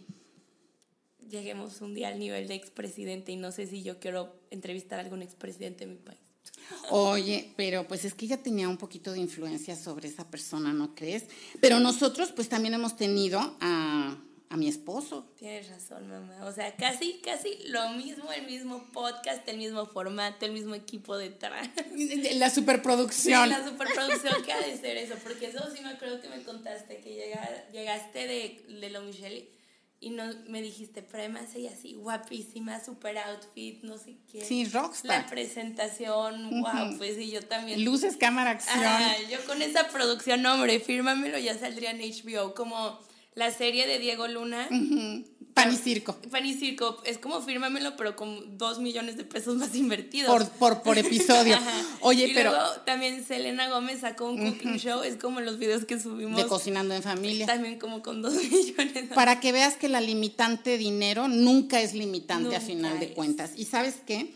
lleguemos 1.28 1.81
un 1.81 1.95
día 1.95 2.09
al 2.09 2.19
nivel 2.19 2.49
de 2.49 2.54
expresidente 2.54 3.33
y 3.33 3.37
no 3.37 3.52
sé 3.52 3.66
si 3.66 3.83
yo 3.83 3.99
quiero 3.99 4.35
entrevistar 4.50 4.99
a 4.99 5.02
algún 5.02 5.23
expresidente 5.23 5.87
de 5.87 5.93
mi 5.93 5.99
país. 5.99 6.21
Oye, 6.90 7.52
pero 7.57 7.87
pues 7.87 8.04
es 8.04 8.14
que 8.14 8.26
ella 8.26 8.43
tenía 8.43 8.69
un 8.69 8.76
poquito 8.76 9.12
de 9.12 9.19
influencia 9.19 9.76
sobre 9.76 10.09
esa 10.09 10.31
persona, 10.31 10.73
¿no 10.73 10.95
crees? 10.95 11.25
Pero 11.61 11.81
nosotros 11.81 12.33
pues 12.33 12.49
también 12.49 12.75
hemos 12.75 12.97
tenido 12.97 13.57
a, 13.61 14.16
a 14.50 14.57
mi 14.57 14.69
esposo. 14.69 15.26
Tienes 15.37 15.69
razón, 15.69 16.09
mamá. 16.09 16.45
O 16.45 16.52
sea, 16.52 16.75
casi, 16.76 17.21
casi 17.25 17.59
lo 17.66 17.90
mismo, 17.90 18.31
el 18.33 18.47
mismo 18.47 18.85
podcast, 18.93 19.47
el 19.49 19.59
mismo 19.59 19.87
formato, 19.87 20.47
el 20.47 20.52
mismo 20.52 20.75
equipo 20.75 21.16
detrás. 21.16 21.69
La 22.35 22.50
superproducción. 22.50 23.49
la 23.49 23.66
superproducción 23.66 24.43
que 24.45 24.52
ha 24.52 24.61
de 24.61 24.76
ser 24.76 24.97
eso, 24.97 25.14
porque 25.23 25.47
eso 25.47 25.61
sí 25.75 25.83
me 25.83 25.90
acuerdo 25.90 26.21
que 26.21 26.28
me 26.28 26.43
contaste, 26.43 26.99
que 26.99 27.35
llegaste 27.73 28.26
de, 28.26 28.64
de 28.81 28.90
lo 28.90 29.02
Michelle 29.02 29.49
y 30.05 30.11
no, 30.11 30.25
me 30.49 30.61
dijiste, 30.61 31.01
pero 31.01 31.33
y 31.57 31.67
así, 31.67 31.95
guapísima, 31.95 32.85
super 32.85 33.17
outfit, 33.17 33.83
no 33.85 33.97
sé 33.97 34.17
qué. 34.31 34.45
Sí, 34.45 34.67
rockstar. 34.67 35.23
La 35.23 35.27
presentación, 35.27 36.61
wow, 36.61 36.99
pues 36.99 37.17
y 37.17 37.31
yo 37.31 37.41
también. 37.43 37.83
Luces, 37.83 38.19
cámara, 38.19 38.51
acción. 38.51 38.83
yo 39.31 39.43
con 39.47 39.63
esa 39.63 39.89
producción, 39.89 40.45
hombre, 40.45 40.79
fírmamelo, 40.79 41.39
ya 41.39 41.59
saldría 41.59 41.93
en 41.93 42.01
HBO, 42.01 42.53
como 42.53 42.99
la 43.35 43.50
serie 43.50 43.87
de 43.87 43.99
Diego 43.99 44.29
Luna. 44.29 44.69
Pan 45.55 45.73
y 45.73 45.76
circo. 45.76 46.17
Pan 46.33 46.45
y 46.45 46.53
circo, 46.55 47.00
es 47.05 47.19
como 47.19 47.41
fírmamelo, 47.41 47.97
pero 47.97 48.17
con 48.17 48.59
dos 48.59 48.81
millones 48.81 49.17
de 49.17 49.23
pesos 49.23 49.55
más 49.57 49.75
invertidos. 49.76 50.29
Por, 50.29 50.49
por, 50.50 50.83
por 50.83 50.99
episodio. 50.99 51.57
Oye, 52.00 52.26
y 52.26 52.35
pero. 52.35 52.50
Luego 52.50 52.71
también 52.85 53.25
Selena 53.25 53.69
Gómez 53.69 54.00
sacó 54.00 54.29
un 54.29 54.38
cooking 54.38 54.79
show, 54.79 55.05
es 55.05 55.17
como 55.17 55.41
los 55.41 55.59
videos 55.59 55.85
que 55.85 56.00
subimos. 56.00 56.43
De 56.43 56.49
cocinando 56.49 56.93
en 56.95 57.05
familia. 57.05 57.47
También 57.47 57.79
como 57.79 58.03
con 58.03 58.21
dos 58.21 58.35
millones. 58.50 59.11
Para 59.14 59.38
que 59.38 59.53
veas 59.53 59.76
que 59.76 59.88
la 59.88 60.00
limitante 60.00 60.76
dinero 60.76 61.29
nunca 61.29 61.81
es 61.81 61.95
limitante 61.95 62.57
a 62.57 62.61
final 62.61 62.99
de 62.99 63.12
cuentas. 63.12 63.53
Y 63.57 63.64
sabes 63.64 63.97
qué? 64.05 64.35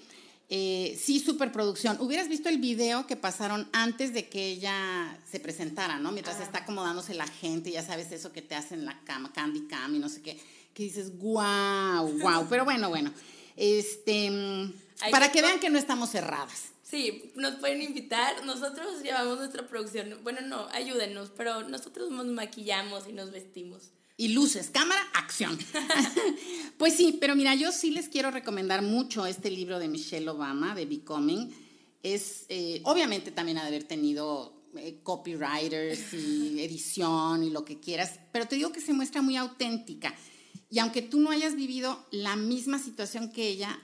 Eh, 0.50 0.98
sí, 0.98 1.20
superproducción. 1.20 2.00
Hubieras 2.00 2.28
visto 2.28 2.48
el 2.48 2.58
video 2.58 3.06
que 3.06 3.16
pasaron 3.16 3.68
antes 3.72 4.14
de 4.14 4.28
que 4.28 4.46
ella 4.46 5.18
se 5.30 5.40
presentara, 5.40 5.98
¿no? 5.98 6.10
Mientras 6.10 6.40
está 6.40 6.60
acomodándose 6.60 7.14
la 7.14 7.26
gente, 7.26 7.70
ya 7.70 7.82
sabes 7.82 8.10
eso 8.12 8.32
que 8.32 8.40
te 8.40 8.54
hacen 8.54 8.86
la 8.86 8.98
cama, 9.04 9.30
candy 9.32 9.66
cam 9.66 9.94
y 9.94 9.98
no 9.98 10.08
sé 10.08 10.22
qué, 10.22 10.40
que 10.72 10.84
dices, 10.84 11.18
wow, 11.18 12.18
wow. 12.20 12.46
Pero 12.48 12.64
bueno, 12.64 12.88
bueno, 12.88 13.12
este, 13.56 14.70
para 15.10 15.30
que 15.30 15.42
vean 15.42 15.60
que 15.60 15.68
no 15.68 15.78
estamos 15.78 16.10
cerradas. 16.10 16.68
Sí, 16.82 17.32
nos 17.34 17.56
pueden 17.56 17.82
invitar. 17.82 18.46
Nosotros 18.46 19.02
llevamos 19.02 19.36
nuestra 19.36 19.68
producción. 19.68 20.18
Bueno, 20.22 20.40
no, 20.40 20.66
ayúdenos, 20.68 21.30
pero 21.36 21.68
nosotros 21.68 22.10
nos 22.10 22.24
maquillamos 22.26 23.06
y 23.06 23.12
nos 23.12 23.30
vestimos 23.30 23.90
y 24.18 24.28
luces, 24.28 24.68
cámara, 24.70 25.00
acción. 25.14 25.56
pues 26.76 26.94
sí, 26.94 27.16
pero 27.20 27.36
mira, 27.36 27.54
yo 27.54 27.70
sí 27.70 27.92
les 27.92 28.08
quiero 28.08 28.32
recomendar 28.32 28.82
mucho 28.82 29.24
este 29.26 29.48
libro 29.48 29.78
de 29.78 29.86
Michelle 29.86 30.28
Obama, 30.28 30.74
de 30.74 30.86
Becoming. 30.86 31.54
Es, 32.02 32.44
eh, 32.48 32.80
obviamente 32.84 33.30
también 33.30 33.58
ha 33.58 33.62
de 33.62 33.68
haber 33.68 33.84
tenido 33.84 34.58
eh, 34.76 34.98
copywriters 35.04 36.12
y 36.14 36.60
edición 36.60 37.44
y 37.44 37.50
lo 37.50 37.64
que 37.64 37.78
quieras, 37.78 38.18
pero 38.32 38.46
te 38.46 38.56
digo 38.56 38.72
que 38.72 38.80
se 38.80 38.92
muestra 38.92 39.22
muy 39.22 39.36
auténtica. 39.36 40.12
Y 40.68 40.80
aunque 40.80 41.00
tú 41.00 41.20
no 41.20 41.30
hayas 41.30 41.54
vivido 41.54 42.04
la 42.10 42.34
misma 42.34 42.80
situación 42.80 43.30
que 43.30 43.46
ella, 43.46 43.80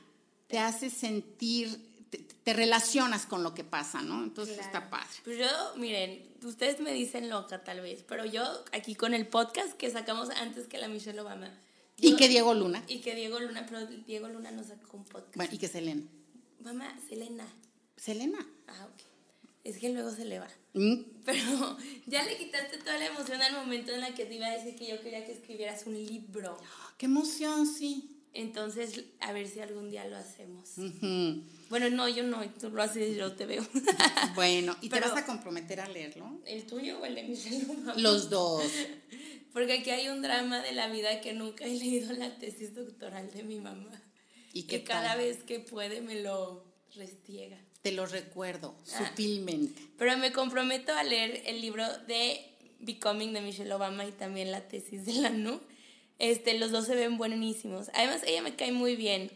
te 0.48 0.58
hace 0.58 0.90
sentir 0.90 1.93
te, 2.18 2.52
relacionas 2.52 3.26
con 3.26 3.42
lo 3.42 3.54
que 3.54 3.64
pasa, 3.64 4.02
¿no? 4.02 4.22
Entonces 4.22 4.58
está 4.58 4.90
padre. 4.90 5.06
Pues 5.24 5.38
yo, 5.38 5.46
miren, 5.76 6.22
ustedes 6.44 6.80
me 6.80 6.92
dicen 6.92 7.28
loca 7.30 7.64
tal 7.64 7.80
vez, 7.80 8.04
pero 8.06 8.24
yo 8.24 8.42
aquí 8.72 8.94
con 8.94 9.14
el 9.14 9.26
podcast 9.26 9.72
que 9.74 9.90
sacamos 9.90 10.30
antes 10.30 10.66
que 10.66 10.78
la 10.78 10.88
Michelle 10.88 11.20
Obama. 11.20 11.50
y 11.96 12.16
que 12.16 12.28
Diego 12.28 12.54
Luna. 12.54 12.82
Y 12.88 13.00
que 13.00 13.14
Diego 13.14 13.38
Luna, 13.40 13.66
pero 13.66 13.86
Diego 13.86 14.28
Luna 14.28 14.50
nos 14.50 14.66
sacó 14.66 14.96
un 14.96 15.04
podcast. 15.04 15.36
Bueno, 15.36 15.52
y 15.54 15.58
que 15.58 15.68
Selena. 15.68 16.02
Mamá, 16.60 16.96
Selena. 17.08 17.46
Selena. 17.96 18.46
Ah, 18.66 18.86
ok. 18.86 19.02
Es 19.64 19.78
que 19.78 19.88
luego 19.88 20.10
se 20.10 20.26
le 20.26 20.38
va. 20.38 20.48
Mm. 20.74 20.96
Pero 21.24 21.78
ya 22.06 22.22
le 22.24 22.36
quitaste 22.36 22.78
toda 22.78 22.98
la 22.98 23.06
emoción 23.06 23.40
al 23.40 23.54
momento 23.54 23.92
en 23.92 24.00
la 24.00 24.14
que 24.14 24.26
te 24.26 24.34
iba 24.34 24.46
a 24.46 24.50
decir 24.50 24.76
que 24.76 24.88
yo 24.88 25.00
quería 25.00 25.24
que 25.24 25.32
escribieras 25.32 25.86
un 25.86 25.94
libro. 25.94 26.58
¡Qué 26.98 27.06
emoción, 27.06 27.66
sí! 27.66 28.13
Entonces, 28.34 29.04
a 29.20 29.32
ver 29.32 29.48
si 29.48 29.60
algún 29.60 29.90
día 29.90 30.04
lo 30.06 30.16
hacemos. 30.16 30.72
Bueno, 31.70 31.88
no, 31.90 32.08
yo 32.08 32.24
no, 32.24 32.44
tú 32.50 32.68
lo 32.70 32.82
haces 32.82 33.12
y 33.12 33.16
yo 33.16 33.32
te 33.32 33.46
veo. 33.46 33.64
bueno, 34.34 34.76
¿y 34.80 34.88
te 34.88 34.98
vas 34.98 35.16
a 35.16 35.24
comprometer 35.24 35.80
a 35.80 35.88
leerlo? 35.88 36.40
¿El 36.44 36.66
tuyo 36.66 36.98
o 37.00 37.04
el 37.04 37.14
de 37.14 37.22
Michelle 37.22 37.64
Los 37.96 38.30
dos. 38.30 38.64
Porque 39.52 39.74
aquí 39.74 39.90
hay 39.90 40.08
un 40.08 40.20
drama 40.20 40.60
de 40.62 40.72
la 40.72 40.88
vida 40.88 41.20
que 41.20 41.32
nunca 41.32 41.64
he 41.64 41.76
leído 41.76 42.12
la 42.12 42.36
tesis 42.36 42.74
doctoral 42.74 43.30
de 43.30 43.44
mi 43.44 43.60
mamá. 43.60 44.02
Y 44.52 44.64
que 44.64 44.82
cada 44.82 45.14
vez 45.14 45.44
que 45.44 45.60
puede 45.60 46.00
me 46.00 46.20
lo 46.20 46.64
restiega. 46.96 47.58
Te 47.82 47.92
lo 47.92 48.04
recuerdo, 48.06 48.74
ah. 48.80 49.06
sutilmente. 49.06 49.80
Pero 49.96 50.18
me 50.18 50.32
comprometo 50.32 50.92
a 50.92 51.04
leer 51.04 51.42
el 51.46 51.60
libro 51.60 51.86
de 52.08 52.40
Becoming 52.80 53.32
de 53.32 53.42
Michelle 53.42 53.72
Obama 53.72 54.04
y 54.04 54.10
también 54.10 54.50
la 54.50 54.66
tesis 54.66 55.06
de 55.06 55.14
la 55.14 55.30
NU 55.30 55.60
este, 56.18 56.58
los 56.58 56.70
dos 56.70 56.86
se 56.86 56.94
ven 56.94 57.18
buenísimos. 57.18 57.90
Además, 57.94 58.22
ella 58.26 58.42
me 58.42 58.56
cae 58.56 58.72
muy 58.72 58.96
bien. 58.96 59.30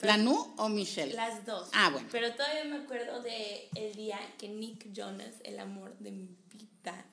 ¿La 0.00 0.16
Nu 0.16 0.52
o 0.56 0.68
Michelle? 0.68 1.14
Las 1.14 1.46
dos. 1.46 1.68
Ah, 1.72 1.90
bueno. 1.92 2.08
Pero 2.10 2.32
todavía 2.32 2.64
me 2.64 2.76
acuerdo 2.76 3.22
de 3.22 3.68
el 3.76 3.94
día 3.94 4.18
que 4.36 4.48
Nick 4.48 4.92
Jonas, 4.92 5.34
el 5.44 5.60
amor 5.60 5.96
de 5.98 6.10
mi 6.10 6.28
vida, 6.52 7.06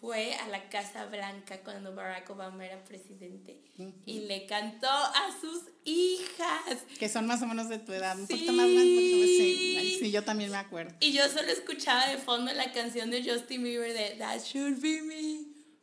fue 0.00 0.34
a 0.34 0.48
la 0.48 0.68
Casa 0.68 1.06
Blanca 1.06 1.60
cuando 1.62 1.94
Barack 1.94 2.28
Obama 2.30 2.66
era 2.66 2.84
presidente 2.84 3.62
y 4.04 4.20
le 4.20 4.46
cantó 4.46 4.88
a 4.88 5.36
sus 5.40 5.62
hijas. 5.84 6.84
Que 6.98 7.08
son 7.08 7.26
más 7.26 7.42
o 7.42 7.46
menos 7.46 7.68
de 7.68 7.78
tu 7.78 7.92
edad, 7.92 8.18
un 8.18 8.26
poquito 8.26 8.52
más 8.52 8.66
grandes. 8.66 8.96
Sí. 8.96 9.98
sí, 10.00 10.10
yo 10.10 10.22
también 10.24 10.50
me 10.50 10.58
acuerdo. 10.58 10.94
Y 11.00 11.12
yo 11.12 11.28
solo 11.28 11.48
escuchaba 11.50 12.08
de 12.08 12.18
fondo 12.18 12.52
la 12.52 12.72
canción 12.72 13.10
de 13.10 13.22
Justin 13.28 13.62
Bieber 13.62 13.92
de 13.92 14.16
That 14.18 14.40
Should 14.40 14.80
Be 14.80 15.02
Me 15.02 15.35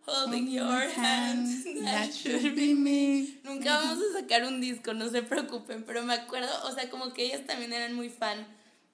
holding 0.06 0.48
your 0.48 0.90
hand. 0.96 1.48
That 1.84 2.12
should 2.12 2.56
be 2.56 2.74
me. 2.74 3.40
Nunca 3.44 3.78
vamos 3.78 4.04
a 4.04 4.22
sacar 4.22 4.44
un 4.44 4.62
disco, 4.62 4.94
no 4.94 5.10
se 5.10 5.22
preocupen, 5.22 5.84
pero 5.84 6.04
me 6.04 6.14
acuerdo, 6.14 6.50
o 6.66 6.72
sea, 6.72 6.90
como 6.90 7.14
que 7.14 7.26
ellas 7.26 7.46
también 7.46 7.74
eran 7.74 7.94
muy 7.94 8.10
fan 8.10 8.46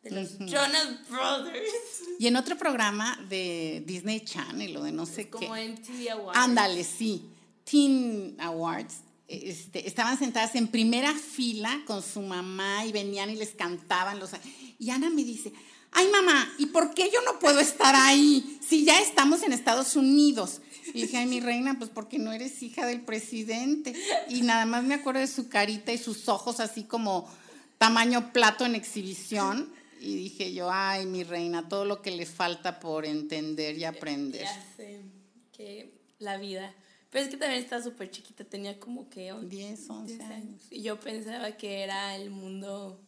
de 0.03 0.11
los 0.11 0.37
Jonas 0.39 1.09
Brothers. 1.09 2.03
Y 2.19 2.27
en 2.27 2.35
otro 2.35 2.57
programa 2.57 3.19
de 3.29 3.83
Disney 3.85 4.21
Channel 4.21 4.77
o 4.77 4.83
de 4.83 4.91
no 4.91 5.05
sé 5.05 5.29
como 5.29 5.41
qué. 5.41 5.47
Como 5.47 5.61
MTV 5.61 6.11
Awards. 6.11 6.39
Ándale, 6.39 6.83
sí. 6.83 7.29
Teen 7.63 8.35
Awards. 8.39 9.01
Este, 9.27 9.87
estaban 9.87 10.17
sentadas 10.17 10.55
en 10.55 10.69
primera 10.69 11.13
fila 11.13 11.83
con 11.85 12.01
su 12.01 12.21
mamá 12.21 12.85
y 12.85 12.91
venían 12.91 13.29
y 13.29 13.35
les 13.35 13.51
cantaban 13.51 14.19
los... 14.19 14.31
Y 14.79 14.89
Ana 14.89 15.09
me 15.09 15.23
dice, 15.23 15.53
ay 15.91 16.07
mamá, 16.09 16.53
¿y 16.57 16.67
por 16.67 16.93
qué 16.93 17.09
yo 17.11 17.21
no 17.23 17.39
puedo 17.39 17.59
estar 17.59 17.95
ahí 17.95 18.59
si 18.65 18.85
ya 18.85 18.99
estamos 19.01 19.43
en 19.43 19.53
Estados 19.53 19.95
Unidos? 19.95 20.61
Y 20.93 21.03
dije, 21.03 21.17
ay, 21.17 21.27
mi 21.27 21.39
reina, 21.39 21.77
pues 21.77 21.89
porque 21.89 22.17
no 22.17 22.31
eres 22.31 22.61
hija 22.63 22.85
del 22.85 23.01
presidente. 23.01 23.93
Y 24.27 24.41
nada 24.41 24.65
más 24.65 24.83
me 24.83 24.95
acuerdo 24.95 25.19
de 25.19 25.27
su 25.27 25.49
carita 25.49 25.91
y 25.91 25.97
sus 25.97 26.27
ojos 26.27 26.59
así 26.59 26.83
como 26.83 27.29
tamaño 27.77 28.33
plato 28.33 28.65
en 28.65 28.75
exhibición. 28.75 29.71
Y 29.99 30.15
dije 30.15 30.53
yo, 30.53 30.69
ay, 30.71 31.05
mi 31.05 31.23
reina, 31.23 31.67
todo 31.67 31.85
lo 31.85 32.01
que 32.01 32.11
le 32.11 32.25
falta 32.25 32.79
por 32.79 33.05
entender 33.05 33.77
y 33.77 33.83
aprender. 33.83 34.43
Ya 34.43 34.73
sé, 34.77 35.01
que 35.51 35.93
la 36.19 36.37
vida. 36.37 36.73
Pero 37.09 37.25
es 37.25 37.31
que 37.31 37.37
también 37.37 37.61
estaba 37.61 37.83
súper 37.83 38.11
chiquita, 38.11 38.43
tenía 38.43 38.79
como 38.79 39.09
que 39.09 39.33
10, 39.33 39.89
11 39.89 40.23
años. 40.23 40.61
Y 40.69 40.83
yo 40.83 40.99
pensaba 40.99 41.51
que 41.53 41.81
era 41.81 42.15
el 42.15 42.29
mundo 42.29 43.01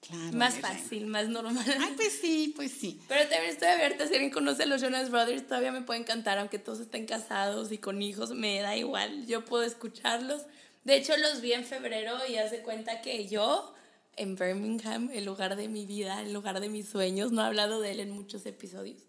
Claro. 0.00 0.36
más 0.36 0.58
fácil, 0.58 1.06
más 1.06 1.28
normal. 1.28 1.64
Ay, 1.78 1.92
pues 1.94 2.18
sí, 2.20 2.52
pues 2.56 2.72
sí. 2.72 3.00
Pero 3.06 3.28
también 3.28 3.52
estoy 3.52 3.68
abierta, 3.68 4.06
si 4.06 4.14
alguien 4.14 4.30
conoce 4.30 4.62
a 4.62 4.66
los 4.66 4.80
Jonas 4.80 5.10
Brothers, 5.10 5.46
todavía 5.46 5.72
me 5.72 5.82
pueden 5.82 6.04
cantar, 6.04 6.38
aunque 6.38 6.58
todos 6.58 6.80
estén 6.80 7.06
casados 7.06 7.70
y 7.70 7.78
con 7.78 8.00
hijos, 8.00 8.30
me 8.30 8.60
da 8.60 8.76
igual, 8.76 9.26
yo 9.26 9.44
puedo 9.44 9.62
escucharlos. 9.62 10.42
De 10.84 10.96
hecho, 10.96 11.16
los 11.18 11.42
vi 11.42 11.52
en 11.52 11.64
febrero 11.64 12.14
y 12.28 12.36
hace 12.36 12.62
cuenta 12.62 13.02
que 13.02 13.28
yo, 13.28 13.74
en 14.16 14.36
Birmingham, 14.36 15.10
el 15.12 15.26
lugar 15.26 15.56
de 15.56 15.68
mi 15.68 15.84
vida, 15.84 16.22
el 16.22 16.32
lugar 16.32 16.60
de 16.60 16.70
mis 16.70 16.88
sueños, 16.88 17.30
no 17.30 17.42
he 17.42 17.46
hablado 17.46 17.80
de 17.80 17.92
él 17.92 18.00
en 18.00 18.10
muchos 18.10 18.46
episodios. 18.46 19.02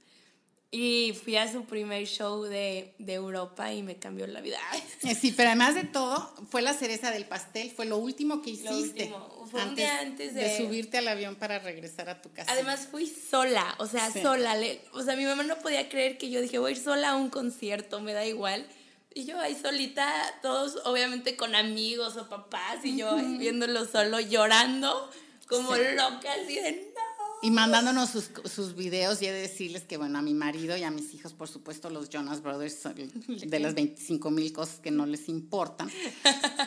Y 0.74 1.12
fui 1.22 1.36
a 1.36 1.51
su 1.51 1.66
primer 1.66 2.06
show 2.08 2.44
de, 2.44 2.94
de 2.98 3.13
Europa 3.13 3.74
y 3.74 3.84
me 3.84 3.98
cambió 3.98 4.25
la 4.28 4.40
vida. 4.40 4.58
Eh, 5.04 5.16
Sí, 5.16 5.34
pero 5.36 5.50
además 5.50 5.75
de 5.75 5.84
todo, 5.84 6.34
fue 6.50 6.62
la 6.62 6.74
cereza 6.74 7.12
del 7.12 7.25
pastel, 7.25 7.72
fue 7.72 7.86
lo 7.86 7.98
último 7.98 8.42
que 8.42 8.51
hiciste. 8.51 8.74
último, 8.75 9.48
fue 9.51 9.63
un 9.66 9.75
día 9.75 10.00
antes 10.00 10.34
de- 10.34 10.56
subirte 10.58 10.98
al 11.00 11.08
avión 11.10 11.36
para 11.36 11.60
regresar 11.60 12.08
a 12.10 12.22
tu 12.22 12.32
casa. 12.32 12.51
Además 12.54 12.88
fui 12.90 13.06
sola, 13.08 13.75
o 13.80 13.86
sea, 13.88 14.10
Sí. 14.12 14.22
sola. 14.22 14.56
o 14.94 15.04
sea, 15.04 15.16
mi 15.18 15.25
mamá 15.25 15.44
no 15.44 15.58
podía 15.58 15.90
creer 15.90 16.18
que 16.18 16.30
yo 16.30 16.40
dije, 16.40 16.58
voy 16.60 16.70
a 16.72 16.75
ir 16.75 16.82
sola 16.82 17.10
a 17.10 17.16
un 17.18 17.30
concierto, 17.30 18.00
me 18.00 18.13
da 18.13 18.25
igual. 18.25 18.66
Y 19.13 19.25
yo 19.25 19.38
ahí 19.42 19.58
solita, 19.62 20.10
todos 20.42 20.80
obviamente 20.86 21.36
con 21.36 21.54
amigos 21.54 22.16
o 22.16 22.30
papás, 22.30 22.86
y 22.86 22.96
yo 22.96 23.12
ahí 23.18 23.38
viéndolo 23.38 23.84
solo, 23.86 24.22
llorando 24.22 25.10
como 25.50 25.75
Sí. 25.75 25.82
loca, 25.98 26.30
así 26.42 26.56
de 26.56 26.72
no. 26.72 27.01
Y 27.44 27.50
mandándonos 27.50 28.10
sus, 28.10 28.30
sus 28.46 28.76
videos 28.76 29.22
y 29.22 29.26
he 29.26 29.32
de 29.32 29.42
decirles 29.42 29.84
que, 29.84 29.98
bueno, 29.98 30.20
a 30.20 30.22
mi 30.22 30.34
marido 30.34 30.78
y 30.78 30.84
a 30.84 30.92
mis 30.92 31.14
hijos, 31.14 31.34
por 31.34 31.48
supuesto, 31.48 31.90
los 31.90 32.10
Jonas 32.10 32.42
Brothers, 32.42 32.80
son 32.82 32.96
de 32.96 33.60
las 33.60 33.74
25 33.74 34.30
mil 34.30 34.54
cosas 34.54 34.80
que 34.80 34.92
no 34.92 35.06
les 35.06 35.28
importan. 35.28 35.90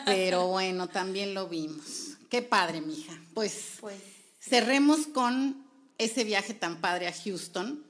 Pero 0.05 0.47
bueno, 0.47 0.87
también 0.87 1.33
lo 1.33 1.47
vimos. 1.47 2.17
Qué 2.29 2.41
padre, 2.41 2.81
mija. 2.81 3.13
Pues 3.33 3.77
Pues 3.79 3.95
cerremos 4.41 5.07
con 5.07 5.65
ese 5.97 6.23
viaje 6.23 6.53
tan 6.53 6.81
padre 6.81 7.07
a 7.07 7.13
Houston 7.13 7.83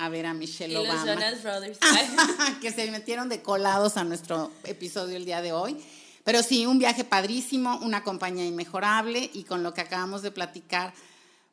a 0.00 0.08
ver 0.08 0.24
a 0.24 0.32
Michelle 0.32 0.72
y 0.72 0.76
los 0.76 0.86
Obama. 0.86 1.04
Jonas 1.04 1.42
Brothers. 1.42 1.78
que 2.62 2.72
se 2.72 2.90
metieron 2.90 3.28
de 3.28 3.42
colados 3.42 3.98
a 3.98 4.04
nuestro 4.04 4.50
episodio 4.64 5.16
el 5.16 5.26
día 5.26 5.42
de 5.42 5.52
hoy. 5.52 5.76
Pero 6.24 6.42
sí, 6.42 6.64
un 6.64 6.78
viaje 6.78 7.04
padrísimo, 7.04 7.78
una 7.82 8.02
compañía 8.02 8.46
inmejorable 8.46 9.30
y 9.32 9.44
con 9.44 9.62
lo 9.62 9.74
que 9.74 9.82
acabamos 9.82 10.22
de 10.22 10.30
platicar, 10.30 10.94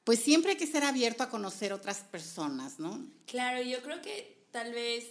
pues 0.07 0.21
siempre 0.21 0.51
hay 0.51 0.57
que 0.57 0.65
ser 0.65 0.85
abierto 0.85 1.21
a 1.21 1.29
conocer 1.29 1.73
otras 1.73 1.97
personas, 1.97 2.79
¿no? 2.79 3.05
Claro, 3.25 3.61
yo 3.61 3.81
creo 3.81 4.01
que 4.01 4.37
tal 4.51 4.71
vez 4.71 5.03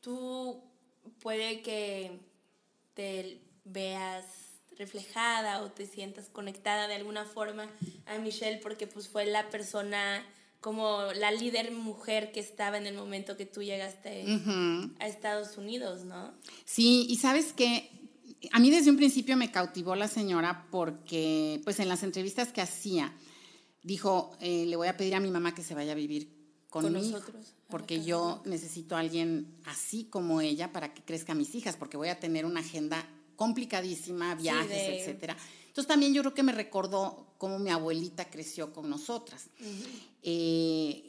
tú 0.00 0.62
puede 1.18 1.62
que 1.62 2.20
te 2.94 3.40
veas 3.64 4.24
reflejada 4.78 5.62
o 5.62 5.72
te 5.72 5.86
sientas 5.86 6.28
conectada 6.28 6.86
de 6.86 6.94
alguna 6.94 7.24
forma 7.24 7.68
a 8.06 8.18
Michelle 8.18 8.58
porque 8.58 8.86
pues 8.86 9.08
fue 9.08 9.26
la 9.26 9.50
persona 9.50 10.24
como 10.60 11.12
la 11.14 11.32
líder 11.32 11.72
mujer 11.72 12.30
que 12.30 12.38
estaba 12.38 12.78
en 12.78 12.86
el 12.86 12.94
momento 12.94 13.36
que 13.36 13.46
tú 13.46 13.64
llegaste 13.64 14.24
a 15.00 15.08
Estados 15.08 15.58
Unidos, 15.58 16.04
¿no? 16.04 16.32
Sí, 16.64 17.04
y 17.08 17.16
sabes 17.16 17.52
que 17.52 17.90
a 18.52 18.60
mí 18.60 18.70
desde 18.70 18.90
un 18.90 18.96
principio 18.96 19.36
me 19.36 19.50
cautivó 19.50 19.96
la 19.96 20.06
señora 20.06 20.66
porque, 20.70 21.60
pues 21.64 21.80
en 21.80 21.88
las 21.88 22.04
entrevistas 22.04 22.52
que 22.52 22.60
hacía, 22.60 23.12
dijo, 23.82 24.32
eh, 24.40 24.66
le 24.66 24.76
voy 24.76 24.88
a 24.88 24.96
pedir 24.96 25.14
a 25.14 25.20
mi 25.20 25.30
mamá 25.30 25.54
que 25.54 25.62
se 25.62 25.74
vaya 25.74 25.92
a 25.92 25.94
vivir 25.96 26.28
Con 26.70 26.84
conmigo, 26.84 27.18
nosotros, 27.18 27.54
porque 27.68 28.02
yo 28.02 28.42
necesito 28.44 28.96
a 28.96 29.00
alguien 29.00 29.46
así 29.66 30.04
como 30.04 30.40
ella 30.40 30.72
para 30.72 30.94
que 30.94 31.02
crezca 31.02 31.34
mis 31.34 31.54
hijas, 31.54 31.76
porque 31.76 31.96
voy 31.96 32.08
a 32.08 32.18
tener 32.20 32.44
una 32.46 32.60
agenda 32.60 33.06
complicadísima, 33.36 34.34
viajes, 34.34 34.68
de- 34.68 35.00
etcétera. 35.00 35.36
Entonces 35.68 35.88
también 35.88 36.12
yo 36.14 36.22
creo 36.22 36.34
que 36.34 36.42
me 36.42 36.52
recordó 36.52 37.34
cómo 37.38 37.58
mi 37.58 37.70
abuelita 37.70 38.28
creció 38.30 38.72
con 38.72 38.88
nosotras. 38.90 39.48
Eh, 40.22 41.08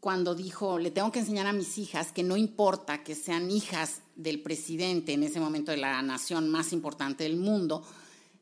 cuando 0.00 0.34
dijo, 0.34 0.78
le 0.78 0.90
tengo 0.90 1.10
que 1.10 1.20
enseñar 1.20 1.46
a 1.46 1.52
mis 1.54 1.78
hijas 1.78 2.12
que 2.12 2.22
no 2.22 2.36
importa 2.36 3.02
que 3.02 3.14
sean 3.14 3.50
hijas 3.50 4.02
del 4.16 4.42
presidente 4.42 5.14
en 5.14 5.22
ese 5.22 5.40
momento 5.40 5.70
de 5.70 5.78
la 5.78 6.02
nación 6.02 6.50
más 6.50 6.72
importante 6.74 7.24
del 7.24 7.36
mundo, 7.36 7.82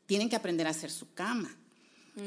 tienen 0.05 0.29
que 0.29 0.35
aprender 0.35 0.67
a 0.67 0.71
hacer 0.71 0.91
su 0.91 1.13
cama. 1.13 1.55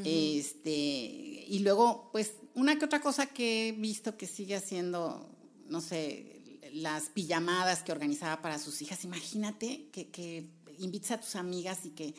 Este, 0.05 0.71
y 0.71 1.61
luego, 1.61 2.11
pues, 2.13 2.35
una 2.55 2.79
que 2.79 2.85
otra 2.85 3.01
cosa 3.01 3.27
que 3.27 3.69
he 3.69 3.73
visto 3.73 4.17
que 4.17 4.27
sigue 4.27 4.57
haciendo, 4.57 5.29
no 5.69 5.81
sé, 5.81 6.61
las 6.73 7.09
pijamadas 7.11 7.83
que 7.83 7.93
organizaba 7.93 8.43
para 8.43 8.59
sus 8.59 8.83
hijas. 8.83 9.05
Imagínate 9.05 9.89
que, 9.93 10.09
que 10.09 10.47
invites 10.79 11.11
a 11.13 11.21
tus 11.21 11.37
amigas 11.37 11.85
y 11.85 11.91
que 11.91 12.15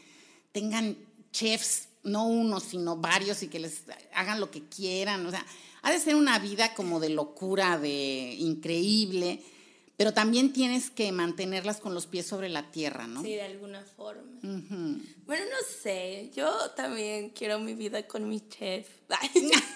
tengan 0.51 0.97
chefs, 1.31 1.89
no 2.03 2.27
uno, 2.27 2.59
sino 2.59 2.97
varios, 2.97 3.43
y 3.43 3.47
que 3.47 3.59
les 3.59 3.83
hagan 4.13 4.39
lo 4.39 4.49
que 4.49 4.67
quieran. 4.67 5.25
O 5.25 5.31
sea, 5.31 5.45
ha 5.81 5.91
de 5.91 5.99
ser 5.99 6.15
una 6.15 6.39
vida 6.39 6.73
como 6.73 6.99
de 6.99 7.09
locura, 7.09 7.77
de 7.77 8.35
increíble, 8.39 9.43
pero 9.97 10.13
también 10.13 10.53
tienes 10.53 10.89
que 10.89 11.11
mantenerlas 11.11 11.77
con 11.79 11.93
los 11.93 12.07
pies 12.07 12.25
sobre 12.25 12.49
la 12.49 12.71
tierra, 12.71 13.07
¿no? 13.07 13.21
Sí, 13.23 13.33
de 13.33 13.41
alguna 13.41 13.83
forma. 13.83 14.39
Bueno, 14.41 15.45
no 15.45 15.81
sé, 15.83 16.31
yo 16.35 16.49
también 16.75 17.31
quiero 17.31 17.59
mi 17.59 17.73
vida 17.73 18.07
con 18.07 18.29
mi 18.29 18.47
chef. 18.47 18.87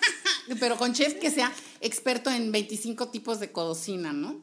Pero 0.60 0.77
con 0.77 0.93
chef 0.93 1.15
que 1.15 1.29
sea 1.31 1.51
experto 1.81 2.29
en 2.29 2.51
25 2.51 3.10
tipos 3.10 3.39
de 3.39 3.51
cocina, 3.51 4.13
¿no? 4.13 4.41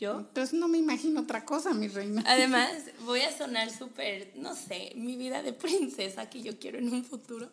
yo. 0.00 0.18
Entonces 0.18 0.58
no 0.58 0.66
me 0.66 0.78
imagino 0.78 1.20
otra 1.20 1.44
cosa, 1.44 1.74
mi 1.74 1.86
reina. 1.86 2.24
Además, 2.26 2.72
voy 3.04 3.20
a 3.20 3.36
sonar 3.36 3.70
súper, 3.70 4.32
no 4.34 4.56
sé, 4.56 4.92
mi 4.96 5.16
vida 5.16 5.42
de 5.42 5.52
princesa 5.52 6.28
que 6.28 6.42
yo 6.42 6.58
quiero 6.58 6.78
en 6.78 6.92
un 6.92 7.04
futuro. 7.04 7.52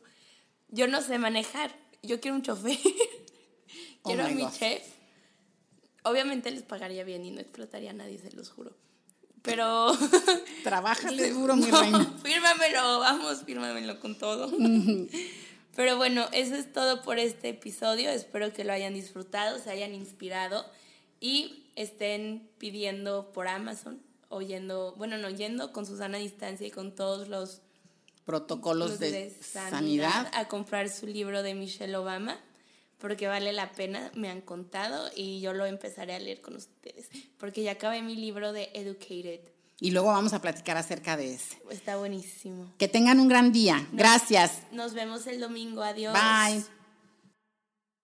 Yo 0.69 0.87
no 0.87 1.01
sé 1.01 1.19
manejar, 1.19 1.75
yo 2.01 2.19
quiero 2.19 2.35
un 2.35 2.41
chofer. 2.41 2.79
Oh 4.01 4.09
quiero 4.09 4.25
a 4.25 4.29
mi 4.29 4.43
God. 4.43 4.53
chef. 4.53 4.83
Obviamente 6.09 6.51
les 6.51 6.63
pagaría 6.63 7.03
bien 7.03 7.25
y 7.25 7.31
no 7.31 7.39
explotaría 7.39 7.91
a 7.91 7.93
nadie, 7.93 8.17
se 8.17 8.31
los 8.31 8.49
juro. 8.49 8.75
Pero... 9.41 9.91
Trabájale 10.63 11.31
duro, 11.31 11.55
mi 11.55 11.65
No, 11.71 11.81
reina. 11.81 12.13
Fírmamelo, 12.23 12.99
vamos, 12.99 13.43
fírmamelo 13.43 13.99
con 13.99 14.17
todo. 14.17 14.51
Pero 15.75 15.95
bueno, 15.95 16.25
eso 16.31 16.55
es 16.55 16.73
todo 16.73 17.03
por 17.03 17.19
este 17.19 17.49
episodio. 17.49 18.09
Espero 18.09 18.51
que 18.51 18.63
lo 18.63 18.73
hayan 18.73 18.93
disfrutado, 18.93 19.59
se 19.59 19.69
hayan 19.69 19.93
inspirado 19.93 20.65
y 21.19 21.65
estén 21.75 22.49
pidiendo 22.57 23.31
por 23.31 23.47
Amazon, 23.47 24.01
oyendo, 24.29 24.95
bueno, 24.97 25.17
no 25.17 25.29
yendo 25.29 25.71
con 25.71 25.85
Susana 25.85 26.17
a 26.17 26.21
distancia 26.21 26.67
y 26.67 26.71
con 26.71 26.95
todos 26.95 27.27
los, 27.27 27.61
Protocolos 28.25 28.91
los 28.91 28.99
de, 28.99 29.33
sanidad. 29.41 30.29
a 30.33 30.47
comprar 30.47 30.89
su 30.89 31.07
libro 31.07 31.43
de 31.43 31.53
Michelle 31.53 31.95
Obama. 31.95 32.37
Porque 32.97 33.27
vale 33.27 33.53
la 33.53 33.71
pena, 33.71 34.11
me 34.15 34.29
han 34.29 34.41
contado 34.41 35.09
y 35.15 35.39
yo 35.39 35.53
lo 35.53 35.65
empezaré 35.65 36.15
a 36.15 36.19
leer 36.19 36.41
con 36.41 36.55
ustedes. 36.55 37.09
Porque 37.37 37.63
ya 37.63 37.73
acabé 37.73 38.01
mi 38.01 38.15
libro 38.15 38.53
de 38.53 38.71
Educated. 38.73 39.41
Y 39.79 39.91
luego 39.91 40.07
vamos 40.07 40.33
a 40.33 40.41
platicar 40.41 40.75
acerca 40.77 41.15
de 41.17 41.35
ese. 41.35 41.57
Está 41.69 41.97
buenísimo. 41.97 42.73
Que 42.79 42.87
tengan 42.87 43.19
un 43.19 43.27
gran 43.27 43.51
día. 43.51 43.87
Gracias. 43.91 44.63
Nos 44.71 44.93
vemos 44.93 45.27
el 45.27 45.39
domingo. 45.39 45.83
Adiós. 45.83 46.13
Bye. 46.13 46.76